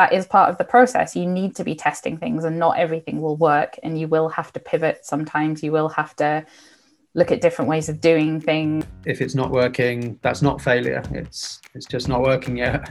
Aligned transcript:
that 0.00 0.14
is 0.14 0.26
part 0.26 0.48
of 0.48 0.56
the 0.56 0.64
process. 0.64 1.14
You 1.14 1.26
need 1.26 1.54
to 1.56 1.62
be 1.62 1.74
testing 1.74 2.16
things, 2.16 2.44
and 2.44 2.58
not 2.58 2.78
everything 2.78 3.20
will 3.20 3.36
work. 3.36 3.78
And 3.82 4.00
you 4.00 4.08
will 4.08 4.30
have 4.30 4.50
to 4.54 4.58
pivot 4.58 5.04
sometimes. 5.04 5.62
You 5.62 5.72
will 5.72 5.90
have 5.90 6.16
to 6.16 6.46
look 7.12 7.30
at 7.30 7.42
different 7.42 7.68
ways 7.68 7.90
of 7.90 8.00
doing 8.00 8.40
things. 8.40 8.86
If 9.04 9.20
it's 9.20 9.34
not 9.34 9.50
working, 9.50 10.18
that's 10.22 10.40
not 10.40 10.58
failure. 10.62 11.02
It's 11.10 11.60
it's 11.74 11.84
just 11.84 12.08
not 12.08 12.22
working 12.22 12.56
yet. 12.56 12.90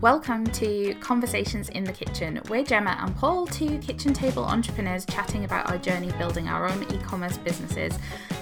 Welcome 0.00 0.44
to 0.46 0.92
Conversations 0.94 1.68
in 1.68 1.84
the 1.84 1.92
Kitchen. 1.92 2.40
We're 2.48 2.64
Gemma 2.64 2.98
and 3.00 3.14
Paul, 3.14 3.46
two 3.46 3.78
kitchen 3.78 4.12
table 4.12 4.44
entrepreneurs 4.44 5.06
chatting 5.06 5.44
about 5.44 5.70
our 5.70 5.78
journey 5.78 6.10
building 6.18 6.48
our 6.48 6.68
own 6.68 6.82
e 6.92 6.98
commerce 6.98 7.38
businesses 7.38 7.96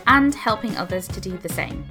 and 0.06 0.34
helping 0.34 0.78
others 0.78 1.08
to 1.08 1.20
do 1.20 1.36
the 1.36 1.50
same. 1.50 1.84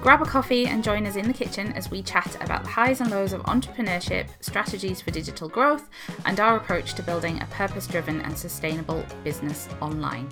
Grab 0.00 0.22
a 0.22 0.24
coffee 0.24 0.64
and 0.64 0.82
join 0.82 1.06
us 1.06 1.16
in 1.16 1.28
the 1.28 1.34
kitchen 1.34 1.72
as 1.74 1.90
we 1.90 2.02
chat 2.02 2.34
about 2.42 2.62
the 2.64 2.70
highs 2.70 3.02
and 3.02 3.10
lows 3.10 3.34
of 3.34 3.42
entrepreneurship, 3.42 4.28
strategies 4.40 5.02
for 5.02 5.10
digital 5.10 5.46
growth, 5.46 5.90
and 6.24 6.40
our 6.40 6.56
approach 6.56 6.94
to 6.94 7.02
building 7.02 7.38
a 7.42 7.46
purpose 7.50 7.86
driven 7.86 8.22
and 8.22 8.36
sustainable 8.36 9.04
business 9.24 9.68
online. 9.82 10.26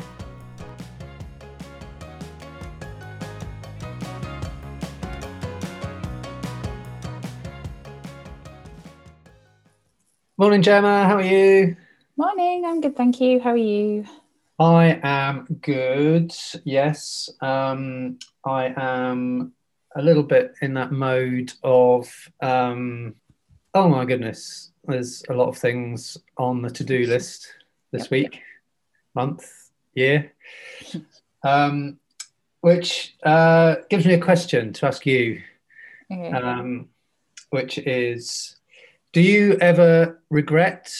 Morning, 10.38 10.62
Gemma. 10.62 11.04
How 11.04 11.16
are 11.16 11.22
you? 11.22 11.76
Morning. 12.16 12.64
I'm 12.64 12.80
good, 12.80 12.96
thank 12.96 13.20
you. 13.20 13.38
How 13.38 13.50
are 13.50 13.56
you? 13.58 14.06
I 14.58 14.98
am 15.02 15.44
good. 15.60 16.34
Yes, 16.64 17.28
um, 17.42 18.18
I 18.46 18.72
am 18.74 19.52
a 19.96 20.02
little 20.02 20.22
bit 20.22 20.54
in 20.62 20.74
that 20.74 20.92
mode 20.92 21.52
of, 21.62 22.12
um, 22.42 23.14
oh 23.74 23.88
my 23.88 24.04
goodness, 24.04 24.72
there's 24.84 25.22
a 25.28 25.34
lot 25.34 25.48
of 25.48 25.58
things 25.58 26.16
on 26.36 26.62
the 26.62 26.70
to-do 26.70 27.06
list 27.06 27.48
this 27.92 28.04
yep, 28.04 28.10
week, 28.10 28.34
yep. 28.34 28.42
month, 29.14 29.70
year, 29.94 30.32
um, 31.42 31.98
which 32.60 33.16
uh, 33.24 33.76
gives 33.88 34.06
me 34.06 34.14
a 34.14 34.20
question 34.20 34.72
to 34.72 34.86
ask 34.86 35.06
you, 35.06 35.40
okay. 36.12 36.30
um, 36.32 36.88
which 37.50 37.78
is 37.78 38.56
do 39.12 39.22
you 39.22 39.56
ever 39.60 40.20
regret 40.30 40.92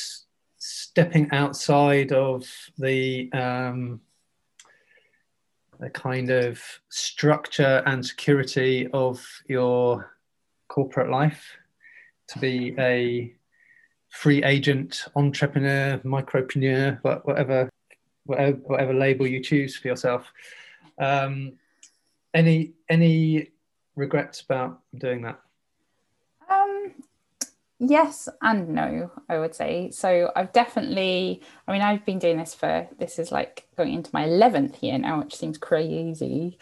stepping 0.56 1.30
outside 1.30 2.11
of 2.12 2.45
the 2.78 3.30
um, 3.33 4.00
the 5.78 5.90
kind 5.90 6.30
of 6.30 6.60
structure 6.88 7.82
and 7.86 8.04
security 8.04 8.88
of 8.92 9.24
your 9.48 10.12
corporate 10.68 11.10
life 11.10 11.44
to 12.28 12.38
be 12.38 12.74
a 12.78 13.34
free 14.10 14.42
agent, 14.42 15.04
entrepreneur, 15.16 15.98
micropreneur, 15.98 16.98
whatever, 17.24 17.70
whatever, 18.24 18.56
whatever 18.64 18.94
label 18.94 19.26
you 19.26 19.42
choose 19.42 19.76
for 19.76 19.88
yourself. 19.88 20.30
Um, 20.98 21.52
any 22.34 22.72
any 22.88 23.50
regrets 23.96 24.40
about 24.42 24.80
doing 24.96 25.22
that? 25.22 25.40
Yes 27.80 28.28
and 28.42 28.70
no, 28.70 29.12
I 29.28 29.38
would 29.38 29.54
say. 29.54 29.90
So 29.92 30.32
I've 30.34 30.52
definitely, 30.52 31.42
I 31.66 31.72
mean, 31.72 31.82
I've 31.82 32.04
been 32.04 32.18
doing 32.18 32.36
this 32.38 32.54
for, 32.54 32.88
this 32.98 33.18
is 33.20 33.30
like 33.30 33.68
going 33.76 33.94
into 33.94 34.10
my 34.12 34.24
11th 34.26 34.82
year 34.82 34.98
now, 34.98 35.20
which 35.20 35.36
seems 35.36 35.58
crazy. 35.58 36.58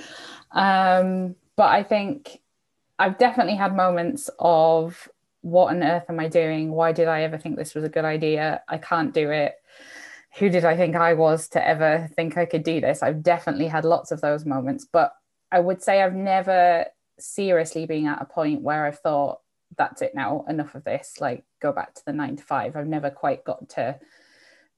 Um, 0.52 1.36
but 1.56 1.70
I 1.70 1.82
think 1.82 2.40
I've 2.98 3.18
definitely 3.18 3.56
had 3.56 3.74
moments 3.76 4.30
of 4.38 5.08
what 5.42 5.70
on 5.70 5.82
earth 5.82 6.04
am 6.08 6.20
I 6.20 6.28
doing? 6.28 6.72
Why 6.72 6.92
did 6.92 7.08
I 7.08 7.22
ever 7.22 7.38
think 7.38 7.56
this 7.56 7.74
was 7.74 7.84
a 7.84 7.88
good 7.88 8.04
idea? 8.04 8.62
I 8.68 8.78
can't 8.78 9.14
do 9.14 9.30
it. 9.30 9.54
Who 10.38 10.50
did 10.50 10.64
I 10.66 10.76
think 10.76 10.96
I 10.96 11.14
was 11.14 11.48
to 11.50 11.66
ever 11.66 12.08
think 12.14 12.36
I 12.36 12.46
could 12.46 12.62
do 12.62 12.80
this? 12.80 13.02
I've 13.02 13.22
definitely 13.22 13.68
had 13.68 13.84
lots 13.86 14.12
of 14.12 14.20
those 14.20 14.44
moments, 14.44 14.84
but 14.84 15.14
I 15.50 15.60
would 15.60 15.82
say 15.82 16.02
I've 16.02 16.14
never 16.14 16.86
seriously 17.18 17.86
been 17.86 18.06
at 18.06 18.20
a 18.20 18.26
point 18.26 18.60
where 18.62 18.84
I've 18.84 18.98
thought, 18.98 19.40
that's 19.76 20.02
it 20.02 20.14
now 20.14 20.44
enough 20.48 20.74
of 20.74 20.84
this 20.84 21.16
like 21.20 21.44
go 21.60 21.72
back 21.72 21.94
to 21.94 22.02
the 22.06 22.12
nine 22.12 22.36
to 22.36 22.42
five. 22.44 22.76
I've 22.76 22.86
never 22.86 23.10
quite 23.10 23.44
got 23.44 23.68
to 23.70 23.98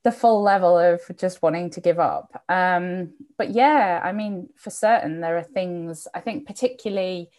the 0.04 0.12
full 0.12 0.43
level 0.43 0.78
of 0.78 1.00
just 1.19 1.43
wanting 1.43 1.71
to 1.71 1.81
give 1.81 1.99
up. 1.99 2.44
Um, 2.49 3.12
but 3.38 3.50
yeah 3.50 4.00
i 4.04 4.12
mean 4.12 4.48
for 4.56 4.69
certain 4.69 5.21
there 5.21 5.38
are 5.38 5.43
things 5.43 6.06
i 6.15 6.21
think 6.21 6.47
particularly 6.47 7.31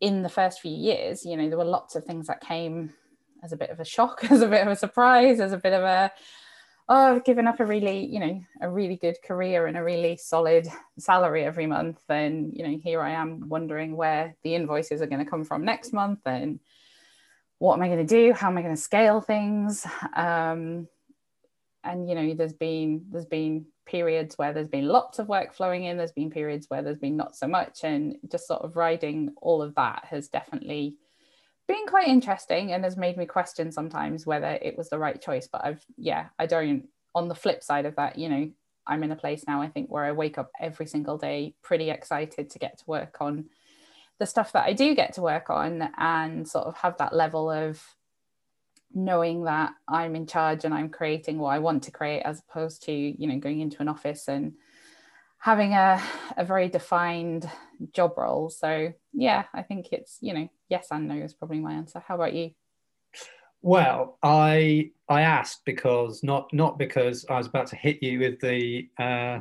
in 0.00 0.22
the 0.22 0.28
first 0.28 0.60
few 0.60 0.70
years 0.70 1.24
you 1.24 1.36
know 1.36 1.48
there 1.48 1.58
were 1.58 1.64
lots 1.64 1.96
of 1.96 2.04
things 2.04 2.28
that 2.28 2.40
came 2.40 2.92
as 3.42 3.52
a 3.52 3.56
bit 3.56 3.70
of 3.70 3.80
a 3.80 3.84
shock 3.84 4.24
as 4.30 4.42
a 4.42 4.48
bit 4.48 4.62
of 4.62 4.68
a 4.68 4.76
surprise 4.76 5.40
as 5.40 5.52
a 5.52 5.56
bit 5.58 5.72
of 5.72 5.82
a 5.82 6.12
oh 6.88 7.16
i've 7.16 7.24
given 7.24 7.46
up 7.46 7.58
a 7.58 7.66
really 7.66 8.04
you 8.06 8.20
know 8.20 8.40
a 8.60 8.70
really 8.70 8.96
good 8.96 9.16
career 9.24 9.66
and 9.66 9.76
a 9.76 9.82
really 9.82 10.16
solid 10.16 10.68
salary 10.98 11.44
every 11.44 11.66
month. 11.66 11.98
And 12.08 12.54
you 12.54 12.62
know 12.62 12.78
here 12.82 13.00
i 13.00 13.10
am 13.10 13.48
wondering 13.48 13.96
where 13.96 14.36
the 14.44 14.54
invoices 14.54 15.00
are 15.02 15.06
going 15.06 15.24
to 15.24 15.30
come 15.30 15.44
from 15.44 15.64
next 15.64 15.92
month. 15.92 16.20
And 16.26 16.60
what 17.58 17.74
am 17.74 17.82
I 17.82 17.88
going 17.88 18.06
to 18.06 18.14
do? 18.14 18.32
How 18.32 18.48
am 18.48 18.58
I 18.58 18.62
going 18.62 18.74
to 18.74 18.80
scale 18.80 19.20
things? 19.20 19.86
Um, 20.14 20.88
and 21.84 22.08
you 22.08 22.14
know, 22.14 22.34
there's 22.34 22.52
been 22.52 23.06
there's 23.10 23.26
been 23.26 23.66
periods 23.86 24.36
where 24.36 24.52
there's 24.52 24.68
been 24.68 24.88
lots 24.88 25.18
of 25.18 25.28
work 25.28 25.54
flowing 25.54 25.84
in. 25.84 25.96
There's 25.96 26.12
been 26.12 26.30
periods 26.30 26.66
where 26.68 26.82
there's 26.82 26.98
been 26.98 27.16
not 27.16 27.36
so 27.36 27.46
much, 27.46 27.84
and 27.84 28.16
just 28.30 28.46
sort 28.46 28.62
of 28.62 28.76
riding 28.76 29.32
all 29.40 29.62
of 29.62 29.74
that 29.76 30.04
has 30.10 30.28
definitely 30.28 30.96
been 31.68 31.86
quite 31.86 32.08
interesting 32.08 32.72
and 32.72 32.84
has 32.84 32.96
made 32.96 33.16
me 33.16 33.26
question 33.26 33.72
sometimes 33.72 34.26
whether 34.26 34.58
it 34.62 34.76
was 34.76 34.90
the 34.90 34.98
right 34.98 35.20
choice. 35.20 35.48
But 35.50 35.64
I've 35.64 35.84
yeah, 35.96 36.26
I 36.38 36.46
don't. 36.46 36.88
On 37.14 37.28
the 37.28 37.34
flip 37.34 37.62
side 37.62 37.86
of 37.86 37.96
that, 37.96 38.18
you 38.18 38.28
know, 38.28 38.50
I'm 38.86 39.02
in 39.02 39.12
a 39.12 39.16
place 39.16 39.44
now 39.46 39.62
I 39.62 39.68
think 39.68 39.90
where 39.90 40.04
I 40.04 40.12
wake 40.12 40.38
up 40.38 40.50
every 40.60 40.86
single 40.86 41.18
day 41.18 41.54
pretty 41.62 41.90
excited 41.90 42.50
to 42.50 42.58
get 42.58 42.78
to 42.78 42.84
work 42.86 43.16
on 43.20 43.46
the 44.18 44.26
stuff 44.26 44.52
that 44.52 44.64
I 44.64 44.72
do 44.72 44.94
get 44.94 45.14
to 45.14 45.22
work 45.22 45.50
on 45.50 45.90
and 45.98 46.48
sort 46.48 46.66
of 46.66 46.76
have 46.76 46.96
that 46.98 47.14
level 47.14 47.50
of 47.50 47.82
knowing 48.94 49.44
that 49.44 49.72
I'm 49.86 50.16
in 50.16 50.26
charge 50.26 50.64
and 50.64 50.72
I'm 50.72 50.88
creating 50.88 51.38
what 51.38 51.50
I 51.50 51.58
want 51.58 51.82
to 51.84 51.90
create 51.90 52.22
as 52.22 52.40
opposed 52.40 52.84
to, 52.84 52.92
you 52.92 53.26
know, 53.26 53.38
going 53.38 53.60
into 53.60 53.82
an 53.82 53.88
office 53.88 54.28
and 54.28 54.54
having 55.38 55.74
a, 55.74 56.02
a 56.36 56.44
very 56.44 56.68
defined 56.68 57.48
job 57.92 58.14
role. 58.16 58.48
So 58.48 58.92
yeah, 59.12 59.44
I 59.52 59.62
think 59.62 59.88
it's, 59.92 60.18
you 60.20 60.32
know, 60.32 60.48
yes 60.68 60.88
and 60.90 61.08
no 61.08 61.16
is 61.16 61.34
probably 61.34 61.60
my 61.60 61.74
answer. 61.74 62.02
How 62.06 62.14
about 62.14 62.32
you? 62.32 62.52
Well, 63.62 64.18
I 64.22 64.92
I 65.08 65.22
asked 65.22 65.62
because 65.64 66.22
not 66.22 66.52
not 66.52 66.78
because 66.78 67.26
I 67.28 67.36
was 67.36 67.48
about 67.48 67.66
to 67.68 67.76
hit 67.76 68.02
you 68.02 68.20
with 68.20 68.40
the 68.40 68.88
uh, 68.98 69.40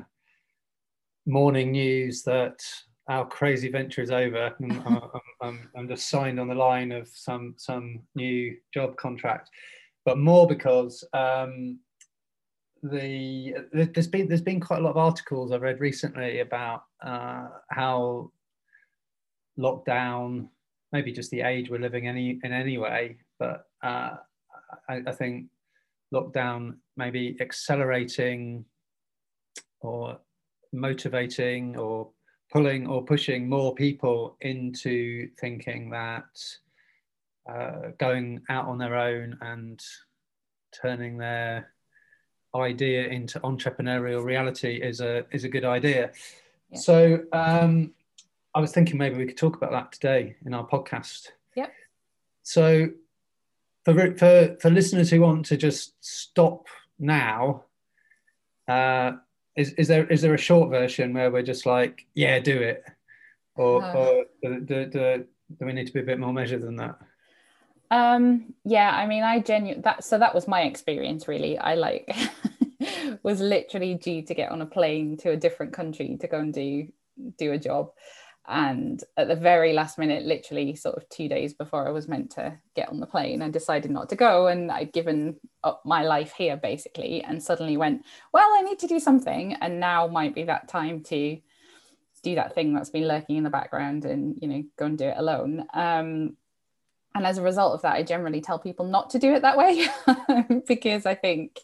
morning 1.26 1.72
news 1.72 2.24
that 2.24 2.60
our 3.08 3.26
crazy 3.26 3.70
venture 3.70 4.02
is 4.02 4.12
over. 4.12 4.56
I'm, 4.64 5.02
I'm, 5.42 5.70
I'm, 5.76 5.88
just 5.88 6.10
signed 6.10 6.40
on 6.40 6.48
the 6.48 6.56
line 6.56 6.92
of 6.92 7.08
some 7.08 7.54
some 7.58 8.00
new 8.16 8.56
job 8.74 8.98
contract, 8.98 9.50
but 10.06 10.18
more 10.18 10.48
because 10.48 11.04
um, 11.14 11.80
the 12.84 13.54
there's 13.72 14.08
been 14.08 14.28
there's 14.28 14.42
been 14.42 14.60
quite 14.60 14.80
a 14.80 14.84
lot 14.84 14.92
of 14.92 14.98
articles 14.98 15.52
I've 15.52 15.62
read 15.62 15.80
recently 15.80 16.40
about 16.40 16.84
uh, 17.04 17.48
how 17.70 18.32
lockdown, 19.58 20.48
maybe 20.92 21.12
just 21.12 21.32
the 21.32 21.42
age 21.42 21.70
we're 21.70 21.80
living 21.80 22.08
any 22.08 22.40
in 22.44 22.52
any 22.52 22.78
way, 22.78 23.18
but 23.40 23.68
uh, 23.84 24.16
I, 24.90 25.02
I 25.08 25.12
think 25.12 25.48
lockdown 26.14 26.76
maybe 26.98 27.36
accelerating 27.40 28.66
or 29.82 30.20
motivating 30.74 31.78
or 31.78 32.10
pulling 32.56 32.88
or 32.88 33.04
pushing 33.04 33.50
more 33.50 33.76
people 33.76 34.38
into 34.40 35.28
thinking 35.42 35.90
that 35.90 36.24
uh, 37.50 37.92
going 37.98 38.42
out 38.48 38.66
on 38.66 38.78
their 38.78 38.96
own 38.96 39.38
and 39.42 39.84
turning 40.72 41.18
their 41.18 41.74
idea 42.56 43.08
into 43.08 43.42
entrepreneurial 43.42 44.24
reality 44.24 44.76
is 44.76 45.02
a 45.02 45.26
is 45.34 45.44
a 45.44 45.50
good 45.50 45.66
idea. 45.66 46.12
Yeah. 46.72 46.80
So 46.80 47.20
um, 47.34 47.94
I 48.54 48.62
was 48.62 48.72
thinking 48.72 48.98
maybe 48.98 49.18
we 49.18 49.26
could 49.26 49.38
talk 49.38 49.58
about 49.58 49.72
that 49.72 49.92
today 49.92 50.38
in 50.46 50.54
our 50.54 50.66
podcast. 50.66 51.28
Yep. 51.58 51.74
So 52.44 52.88
for 53.84 54.16
for 54.16 54.56
for 54.62 54.70
listeners 54.70 55.10
who 55.10 55.20
want 55.20 55.46
to 55.48 55.58
just 55.58 55.94
stop 56.00 56.68
now, 56.98 57.66
uh, 58.70 59.12
is, 59.56 59.72
is 59.74 59.88
there 59.88 60.06
is 60.08 60.22
there 60.22 60.34
a 60.34 60.38
short 60.38 60.70
version 60.70 61.14
where 61.14 61.32
we're 61.32 61.42
just 61.42 61.66
like 61.66 62.06
yeah 62.14 62.40
do 62.40 62.58
it 62.58 62.84
or, 63.56 63.84
or 63.84 64.26
do, 64.44 64.60
do, 64.60 64.86
do, 64.86 65.26
do 65.58 65.66
we 65.66 65.74
need 65.74 65.88
to 65.88 65.94
be 65.94 66.02
a 66.02 66.04
bit 66.04 66.20
more 66.20 66.34
measured 66.34 66.62
than 66.62 66.76
that? 66.76 67.00
Um 67.92 68.54
yeah 68.66 68.92
i 68.92 69.06
mean 69.06 69.24
i 69.24 69.40
genuinely 69.40 69.82
that 69.84 70.04
so 70.04 70.18
that 70.18 70.36
was 70.36 70.48
my 70.48 70.64
experience 70.64 71.28
really. 71.28 71.58
I 71.58 71.76
like 71.76 72.14
was 73.24 73.40
literally 73.40 73.94
due 73.96 74.24
to 74.24 74.34
get 74.34 74.52
on 74.52 74.62
a 74.62 74.66
plane 74.66 75.18
to 75.18 75.32
a 75.32 75.38
different 75.38 75.74
country 75.74 76.18
to 76.20 76.28
go 76.28 76.40
and 76.40 76.54
do 76.54 76.88
do 77.38 77.54
a 77.54 77.58
job 77.58 77.92
And 78.48 79.04
at 79.18 79.28
the 79.28 79.36
very 79.36 79.74
last 79.74 79.98
minute, 79.98 80.24
literally 80.24 80.76
sort 80.76 80.96
of 80.96 81.08
two 81.10 81.28
days 81.28 81.54
before 81.54 81.88
I 81.88 81.92
was 81.92 82.08
meant 82.08 82.32
to 82.32 82.58
get 82.76 82.90
on 82.90 83.00
the 83.00 83.08
plane, 83.08 83.42
I 83.42 83.50
decided 83.50 83.92
not 83.92 84.10
to 84.10 84.16
go. 84.16 84.48
And 84.48 84.72
I'd 84.72 84.94
given 84.94 85.38
up 85.64 85.82
my 85.86 86.04
life 86.04 86.34
here 86.38 86.56
basically, 86.56 87.24
and 87.24 87.42
suddenly 87.42 87.78
went, 87.78 88.06
well, 88.34 88.48
I 88.58 88.62
need 88.62 88.80
to 88.80 88.88
do 88.88 89.00
something. 89.00 89.54
And 89.54 89.80
now 89.80 90.08
might 90.08 90.36
be 90.36 90.44
that 90.44 90.68
time 90.68 91.02
to 91.04 91.38
do 92.24 92.36
that 92.36 92.54
thing 92.54 92.74
that's 92.74 92.90
been 92.90 93.08
lurking 93.08 93.38
in 93.38 93.44
the 93.44 93.50
background 93.50 94.06
and, 94.06 94.38
you 94.42 94.48
know, 94.48 94.64
go 94.78 94.86
and 94.86 94.98
do 94.98 95.06
it 95.06 95.18
alone. 95.18 95.66
Um, 95.74 96.38
and 97.16 97.26
as 97.26 97.38
a 97.38 97.44
result 97.44 97.74
of 97.74 97.82
that, 97.84 97.96
I 97.96 98.04
generally 98.04 98.42
tell 98.42 98.60
people 98.60 98.86
not 98.86 99.12
to 99.12 99.20
do 99.20 99.34
it 99.34 99.42
that 99.44 99.58
way 99.58 99.88
because 100.68 101.06
I 101.06 101.16
think 101.16 101.62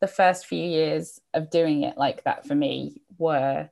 the 0.00 0.08
first 0.08 0.46
few 0.46 0.62
years 0.62 1.20
of 1.32 1.50
doing 1.50 1.84
it 1.84 1.96
like 1.96 2.24
that 2.24 2.46
for 2.46 2.54
me 2.54 3.00
were 3.18 3.70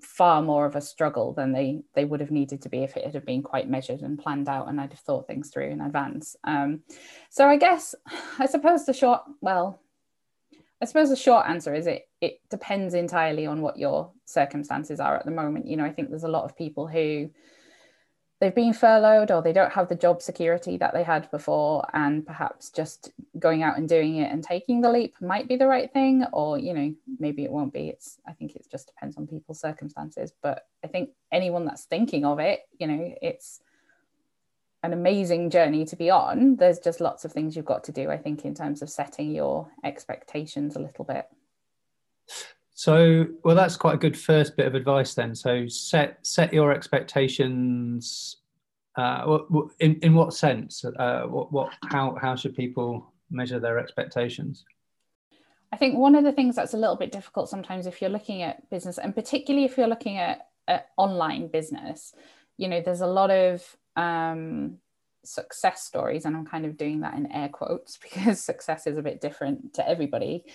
far 0.00 0.42
more 0.42 0.66
of 0.66 0.76
a 0.76 0.80
struggle 0.80 1.32
than 1.32 1.52
they 1.52 1.82
they 1.94 2.04
would 2.04 2.20
have 2.20 2.30
needed 2.30 2.62
to 2.62 2.68
be 2.68 2.78
if 2.78 2.96
it 2.96 3.04
had 3.04 3.24
been 3.24 3.42
quite 3.42 3.68
measured 3.68 4.00
and 4.00 4.18
planned 4.18 4.48
out 4.48 4.68
and 4.68 4.80
I'd 4.80 4.92
have 4.92 5.00
thought 5.00 5.26
things 5.26 5.50
through 5.50 5.70
in 5.70 5.80
advance. 5.80 6.36
Um, 6.44 6.80
so 7.30 7.48
I 7.48 7.56
guess 7.56 7.94
I 8.38 8.46
suppose 8.46 8.86
the 8.86 8.92
short 8.92 9.22
well, 9.40 9.80
I 10.80 10.86
suppose 10.86 11.10
the 11.10 11.16
short 11.16 11.46
answer 11.48 11.74
is 11.74 11.86
it 11.86 12.08
it 12.20 12.40
depends 12.50 12.94
entirely 12.94 13.46
on 13.46 13.62
what 13.62 13.78
your 13.78 14.10
circumstances 14.24 15.00
are 15.00 15.16
at 15.16 15.24
the 15.24 15.30
moment. 15.30 15.66
You 15.66 15.76
know, 15.76 15.84
I 15.84 15.92
think 15.92 16.10
there's 16.10 16.24
a 16.24 16.28
lot 16.28 16.44
of 16.44 16.56
people 16.56 16.86
who 16.86 17.30
they've 18.40 18.54
been 18.54 18.72
furloughed 18.72 19.30
or 19.30 19.42
they 19.42 19.52
don't 19.52 19.72
have 19.72 19.88
the 19.88 19.94
job 19.94 20.22
security 20.22 20.78
that 20.78 20.94
they 20.94 21.02
had 21.02 21.30
before 21.30 21.86
and 21.92 22.26
perhaps 22.26 22.70
just 22.70 23.12
going 23.38 23.62
out 23.62 23.76
and 23.76 23.88
doing 23.88 24.16
it 24.16 24.32
and 24.32 24.42
taking 24.42 24.80
the 24.80 24.90
leap 24.90 25.14
might 25.20 25.46
be 25.46 25.56
the 25.56 25.66
right 25.66 25.92
thing 25.92 26.24
or 26.32 26.58
you 26.58 26.72
know 26.72 26.94
maybe 27.18 27.44
it 27.44 27.50
won't 27.50 27.72
be. 27.72 27.88
It's 27.88 28.18
i 28.26 28.32
think 28.32 28.56
it 28.56 28.66
just 28.70 28.86
depends 28.86 29.16
on 29.16 29.26
people's 29.26 29.60
circumstances 29.60 30.32
but 30.42 30.66
i 30.82 30.86
think 30.86 31.10
anyone 31.30 31.66
that's 31.66 31.84
thinking 31.84 32.24
of 32.24 32.38
it 32.38 32.60
you 32.78 32.86
know 32.86 33.14
it's 33.20 33.60
an 34.82 34.94
amazing 34.94 35.50
journey 35.50 35.84
to 35.84 35.94
be 35.94 36.08
on. 36.08 36.56
There's 36.56 36.78
just 36.78 37.02
lots 37.02 37.26
of 37.26 37.32
things 37.32 37.54
you've 37.54 37.66
got 37.66 37.84
to 37.84 37.92
do 37.92 38.10
i 38.10 38.16
think 38.16 38.44
in 38.46 38.54
terms 38.54 38.80
of 38.80 38.88
setting 38.88 39.34
your 39.34 39.70
expectations 39.84 40.76
a 40.76 40.80
little 40.80 41.04
bit 41.04 41.26
so, 42.80 43.26
well, 43.44 43.54
that's 43.54 43.76
quite 43.76 43.96
a 43.96 43.98
good 43.98 44.18
first 44.18 44.56
bit 44.56 44.66
of 44.66 44.74
advice 44.74 45.12
then. 45.12 45.34
So, 45.34 45.68
set 45.68 46.16
set 46.22 46.50
your 46.50 46.72
expectations. 46.72 48.38
Uh, 48.96 49.40
in 49.80 49.96
in 49.96 50.14
what 50.14 50.32
sense? 50.32 50.82
Uh, 50.82 51.24
what 51.24 51.52
what 51.52 51.74
how 51.90 52.16
how 52.18 52.34
should 52.34 52.56
people 52.56 53.12
measure 53.30 53.60
their 53.60 53.78
expectations? 53.78 54.64
I 55.70 55.76
think 55.76 55.98
one 55.98 56.14
of 56.14 56.24
the 56.24 56.32
things 56.32 56.56
that's 56.56 56.72
a 56.72 56.78
little 56.78 56.96
bit 56.96 57.12
difficult 57.12 57.50
sometimes 57.50 57.86
if 57.86 58.00
you're 58.00 58.08
looking 58.08 58.40
at 58.40 58.70
business, 58.70 58.96
and 58.96 59.14
particularly 59.14 59.66
if 59.66 59.76
you're 59.76 59.86
looking 59.86 60.16
at, 60.16 60.48
at 60.66 60.88
online 60.96 61.48
business, 61.48 62.14
you 62.56 62.66
know, 62.66 62.80
there's 62.80 63.02
a 63.02 63.06
lot 63.06 63.30
of 63.30 63.76
um, 63.96 64.78
success 65.22 65.82
stories, 65.82 66.24
and 66.24 66.34
I'm 66.34 66.46
kind 66.46 66.64
of 66.64 66.78
doing 66.78 67.00
that 67.00 67.12
in 67.12 67.30
air 67.30 67.50
quotes 67.50 67.98
because 68.02 68.40
success 68.40 68.86
is 68.86 68.96
a 68.96 69.02
bit 69.02 69.20
different 69.20 69.74
to 69.74 69.86
everybody. 69.86 70.46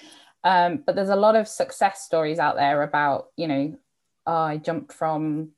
Um, 0.45 0.83
but 0.85 0.95
there's 0.95 1.09
a 1.09 1.15
lot 1.15 1.35
of 1.35 1.47
success 1.47 2.03
stories 2.03 2.39
out 2.39 2.55
there 2.55 2.83
about, 2.83 3.29
you 3.35 3.47
know, 3.47 3.77
oh, 4.27 4.33
I 4.33 4.57
jumped 4.57 4.93
from 4.93 5.49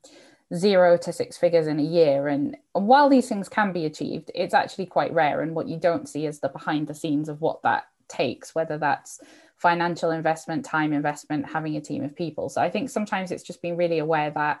zero 0.54 0.96
to 0.96 1.12
six 1.12 1.36
figures 1.36 1.66
in 1.66 1.78
a 1.78 1.82
year. 1.82 2.26
And, 2.26 2.56
while 2.72 3.08
these 3.08 3.28
things 3.28 3.48
can 3.48 3.72
be 3.72 3.84
achieved, 3.84 4.30
it's 4.34 4.54
actually 4.54 4.86
quite 4.86 5.12
rare. 5.12 5.42
And 5.42 5.54
what 5.54 5.68
you 5.68 5.76
don't 5.76 6.08
see 6.08 6.26
is 6.26 6.40
the 6.40 6.48
behind 6.48 6.86
the 6.86 6.94
scenes 6.94 7.28
of 7.28 7.40
what 7.40 7.62
that 7.62 7.84
takes, 8.08 8.54
whether 8.54 8.78
that's 8.78 9.20
financial 9.56 10.10
investment, 10.10 10.64
time 10.64 10.92
investment, 10.92 11.44
having 11.44 11.76
a 11.76 11.80
team 11.80 12.02
of 12.04 12.16
people. 12.16 12.48
So 12.48 12.62
I 12.62 12.70
think 12.70 12.88
sometimes 12.88 13.30
it's 13.30 13.42
just 13.42 13.60
being 13.60 13.76
really 13.76 13.98
aware 13.98 14.30
that, 14.30 14.60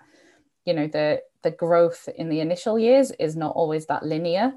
you 0.64 0.74
know, 0.74 0.88
the 0.88 1.22
the 1.42 1.52
growth 1.52 2.08
in 2.16 2.28
the 2.28 2.40
initial 2.40 2.78
years 2.78 3.12
is 3.12 3.36
not 3.36 3.54
always 3.54 3.86
that 3.86 4.04
linear 4.04 4.52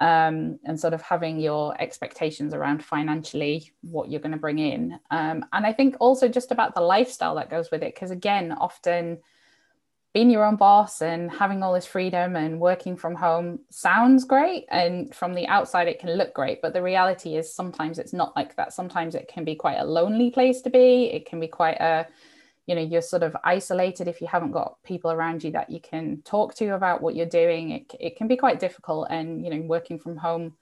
um, 0.00 0.58
and 0.64 0.80
sort 0.80 0.94
of 0.94 1.02
having 1.02 1.38
your 1.38 1.80
expectations 1.80 2.54
around 2.54 2.82
financially 2.82 3.70
what 3.82 4.10
you're 4.10 4.20
going 4.20 4.32
to 4.32 4.38
bring 4.38 4.58
in. 4.58 4.98
Um, 5.10 5.44
and 5.52 5.66
I 5.66 5.72
think 5.72 5.96
also 6.00 6.26
just 6.28 6.50
about 6.50 6.74
the 6.74 6.80
lifestyle 6.80 7.34
that 7.36 7.50
goes 7.50 7.70
with 7.70 7.82
it, 7.82 7.94
because 7.94 8.10
again, 8.10 8.52
often 8.52 9.18
being 10.12 10.30
your 10.30 10.44
own 10.44 10.56
boss 10.56 11.02
and 11.02 11.30
having 11.30 11.62
all 11.62 11.72
this 11.72 11.86
freedom 11.86 12.34
and 12.34 12.58
working 12.58 12.96
from 12.96 13.14
home 13.14 13.60
sounds 13.70 14.24
great. 14.24 14.64
And 14.68 15.14
from 15.14 15.34
the 15.34 15.46
outside, 15.46 15.86
it 15.86 16.00
can 16.00 16.16
look 16.16 16.34
great. 16.34 16.60
But 16.60 16.72
the 16.72 16.82
reality 16.82 17.36
is 17.36 17.54
sometimes 17.54 17.98
it's 17.98 18.12
not 18.12 18.34
like 18.34 18.56
that. 18.56 18.72
Sometimes 18.72 19.14
it 19.14 19.28
can 19.28 19.44
be 19.44 19.54
quite 19.54 19.78
a 19.78 19.84
lonely 19.84 20.30
place 20.30 20.62
to 20.62 20.70
be, 20.70 21.04
it 21.12 21.26
can 21.26 21.38
be 21.38 21.46
quite 21.46 21.80
a 21.80 22.08
you 22.70 22.76
know 22.76 22.82
you're 22.82 23.02
sort 23.02 23.24
of 23.24 23.36
isolated 23.42 24.06
if 24.06 24.20
you 24.20 24.28
haven't 24.28 24.52
got 24.52 24.80
people 24.84 25.10
around 25.10 25.42
you 25.42 25.50
that 25.50 25.70
you 25.70 25.80
can 25.80 26.22
talk 26.22 26.54
to 26.54 26.68
about 26.68 27.02
what 27.02 27.16
you're 27.16 27.26
doing. 27.26 27.72
It, 27.72 27.92
it 27.98 28.16
can 28.16 28.28
be 28.28 28.36
quite 28.36 28.60
difficult 28.60 29.08
and 29.10 29.44
you 29.44 29.50
know 29.50 29.62
working 29.62 29.98
from 29.98 30.16
home 30.16 30.54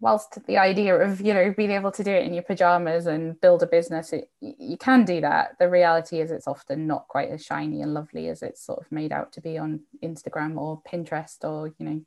whilst 0.00 0.44
the 0.48 0.58
idea 0.58 0.96
of 0.96 1.20
you 1.20 1.32
know 1.32 1.54
being 1.56 1.70
able 1.70 1.92
to 1.92 2.02
do 2.02 2.10
it 2.10 2.26
in 2.26 2.34
your 2.34 2.42
pajamas 2.42 3.06
and 3.06 3.40
build 3.40 3.62
a 3.62 3.68
business 3.68 4.12
it, 4.12 4.32
you 4.40 4.76
can 4.76 5.04
do 5.04 5.20
that. 5.20 5.56
The 5.60 5.70
reality 5.70 6.20
is 6.20 6.32
it's 6.32 6.48
often 6.48 6.88
not 6.88 7.06
quite 7.06 7.30
as 7.30 7.44
shiny 7.44 7.82
and 7.82 7.94
lovely 7.94 8.28
as 8.28 8.42
it's 8.42 8.66
sort 8.66 8.80
of 8.80 8.90
made 8.90 9.12
out 9.12 9.30
to 9.34 9.40
be 9.40 9.58
on 9.58 9.82
instagram 10.02 10.58
or 10.58 10.82
pinterest 10.82 11.44
or 11.44 11.72
you 11.78 11.86
know 11.86 12.00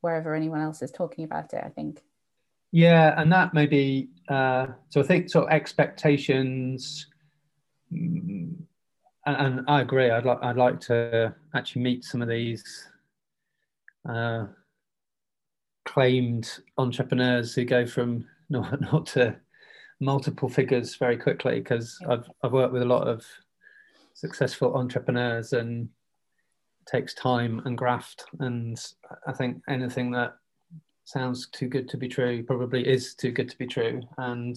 wherever 0.00 0.34
anyone 0.34 0.62
else 0.62 0.80
is 0.80 0.90
talking 0.90 1.24
about 1.24 1.52
it 1.52 1.62
i 1.62 1.68
think. 1.68 2.02
Yeah 2.72 3.20
and 3.20 3.30
that 3.32 3.52
may 3.52 3.66
be 3.66 4.08
uh, 4.30 4.68
so 4.88 5.02
i 5.02 5.04
think 5.04 5.28
sort 5.28 5.44
of 5.44 5.52
expectations 5.52 7.08
and, 7.90 8.66
and, 9.24 9.60
I 9.68 9.80
agree. 9.80 10.10
I'd 10.10 10.24
like 10.24 10.38
I'd 10.42 10.56
like 10.56 10.80
to 10.82 11.34
actually 11.54 11.82
meet 11.82 12.04
some 12.04 12.22
of 12.22 12.28
these 12.28 12.88
uh, 14.08 14.46
claimed 15.84 16.58
entrepreneurs 16.78 17.54
who 17.54 17.64
go 17.64 17.86
from 17.86 18.26
not 18.50 18.80
not 18.80 19.06
to 19.06 19.36
multiple 20.00 20.48
figures 20.48 20.96
very 20.96 21.16
quickly 21.16 21.60
because 21.60 21.98
yeah. 22.02 22.14
I've 22.14 22.30
I've 22.42 22.52
worked 22.52 22.72
with 22.72 22.82
a 22.82 22.86
lot 22.86 23.08
of 23.08 23.24
successful 24.14 24.74
entrepreneurs 24.74 25.52
and 25.52 25.88
it 26.80 26.90
takes 26.90 27.14
time 27.14 27.62
and 27.64 27.76
graft 27.76 28.24
and 28.40 28.78
I 29.26 29.32
think 29.32 29.62
anything 29.68 30.10
that 30.12 30.36
sounds 31.04 31.48
too 31.48 31.68
good 31.68 31.88
to 31.90 31.96
be 31.96 32.08
true 32.08 32.42
probably 32.42 32.86
is 32.86 33.14
too 33.14 33.30
good 33.30 33.48
to 33.48 33.58
be 33.58 33.66
true 33.66 34.02
and 34.18 34.56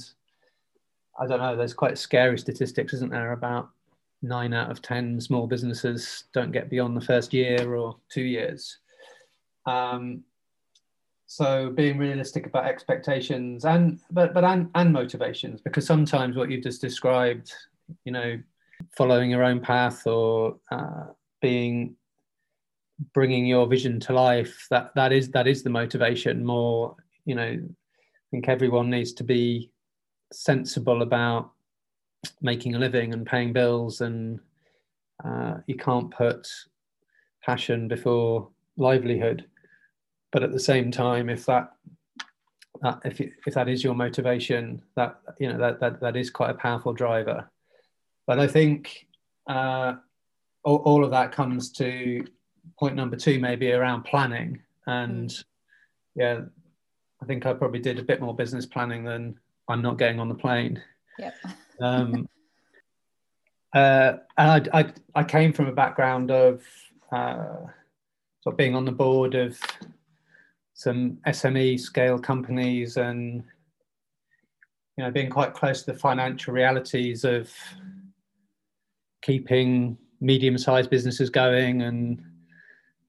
I 1.19 1.27
don't 1.27 1.39
know. 1.39 1.55
There's 1.55 1.73
quite 1.73 1.97
scary 1.97 2.37
statistics, 2.37 2.93
isn't 2.93 3.11
there, 3.11 3.33
about 3.33 3.69
nine 4.21 4.53
out 4.53 4.71
of 4.71 4.81
ten 4.81 5.19
small 5.19 5.47
businesses 5.47 6.25
don't 6.33 6.51
get 6.51 6.69
beyond 6.69 6.95
the 6.95 7.05
first 7.05 7.33
year 7.33 7.75
or 7.75 7.97
two 8.09 8.23
years. 8.23 8.77
Um, 9.65 10.23
so 11.27 11.69
being 11.69 11.97
realistic 11.97 12.47
about 12.47 12.65
expectations 12.65 13.63
and 13.63 13.99
but 14.11 14.33
but 14.33 14.43
and, 14.43 14.69
and 14.75 14.91
motivations, 14.91 15.61
because 15.61 15.85
sometimes 15.85 16.35
what 16.35 16.49
you've 16.49 16.63
just 16.63 16.81
described, 16.81 17.53
you 18.03 18.11
know, 18.11 18.39
following 18.97 19.29
your 19.29 19.43
own 19.43 19.59
path 19.59 20.07
or 20.07 20.57
uh, 20.71 21.05
being 21.41 21.95
bringing 23.13 23.45
your 23.45 23.67
vision 23.67 23.99
to 23.99 24.13
life 24.13 24.67
that 24.69 24.93
that 24.95 25.13
is 25.13 25.29
that 25.31 25.47
is 25.47 25.63
the 25.63 25.69
motivation 25.69 26.45
more 26.45 26.95
you 27.23 27.33
know 27.33 27.43
i 27.43 28.25
think 28.29 28.49
everyone 28.49 28.89
needs 28.89 29.13
to 29.13 29.23
be 29.23 29.71
sensible 30.31 31.01
about 31.01 31.51
making 32.41 32.75
a 32.75 32.79
living 32.79 33.13
and 33.13 33.25
paying 33.25 33.53
bills 33.53 34.01
and 34.01 34.39
uh, 35.23 35.55
you 35.67 35.75
can't 35.75 36.11
put 36.11 36.47
passion 37.43 37.87
before 37.87 38.49
livelihood. 38.77 39.45
But 40.31 40.43
at 40.43 40.51
the 40.51 40.59
same 40.59 40.91
time 40.91 41.29
if 41.29 41.45
that 41.45 41.71
that 42.81 43.01
if, 43.03 43.19
if 43.19 43.53
that 43.53 43.67
is 43.67 43.83
your 43.83 43.95
motivation 43.95 44.81
that 44.95 45.19
you 45.39 45.51
know 45.51 45.57
that, 45.57 45.79
that 45.79 45.99
that 46.01 46.15
is 46.15 46.29
quite 46.29 46.51
a 46.51 46.55
powerful 46.55 46.93
driver. 46.93 47.49
But 48.27 48.39
i 48.39 48.47
think 48.47 49.07
uh, 49.47 49.95
all, 50.63 50.77
all 50.77 51.03
of 51.03 51.11
that 51.11 51.31
comes 51.31 51.71
to 51.73 52.25
point 52.77 52.95
number 52.95 53.15
two 53.15 53.39
maybe 53.39 53.71
around 53.71 54.03
planning. 54.03 54.61
And 54.85 55.29
mm. 55.29 55.43
yeah 56.15 56.41
i 57.21 57.25
think 57.25 57.45
i 57.45 57.53
probably 57.53 57.79
did 57.79 57.99
a 57.99 58.03
bit 58.03 58.21
more 58.21 58.35
business 58.35 58.65
planning 58.65 59.03
than 59.03 59.39
I'm 59.69 59.81
not 59.81 59.97
getting 59.97 60.19
on 60.19 60.27
the 60.27 60.35
plane. 60.35 60.81
Yep. 61.19 61.33
um, 61.81 62.27
uh, 63.73 64.13
and 64.37 64.69
I, 64.73 64.79
I, 64.79 64.93
I, 65.15 65.23
came 65.23 65.53
from 65.53 65.67
a 65.67 65.71
background 65.71 66.31
of 66.31 66.63
uh, 67.11 67.57
sort 68.41 68.53
of 68.53 68.57
being 68.57 68.75
on 68.75 68.83
the 68.83 68.91
board 68.91 69.35
of 69.35 69.59
some 70.73 71.17
SME 71.27 71.79
scale 71.79 72.17
companies 72.17 72.97
and 72.97 73.43
you 74.97 75.03
know 75.03 75.11
being 75.11 75.29
quite 75.29 75.53
close 75.53 75.83
to 75.83 75.91
the 75.91 75.97
financial 75.97 76.53
realities 76.53 77.23
of 77.23 77.51
keeping 79.21 79.97
medium-sized 80.19 80.89
businesses 80.89 81.29
going 81.29 81.83
and 81.83 82.23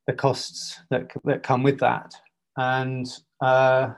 the 0.06 0.12
costs 0.12 0.80
that 0.90 1.10
that 1.24 1.42
come 1.42 1.62
with 1.62 1.78
that 1.78 2.14
and 2.56 3.06
uh, 3.40 3.90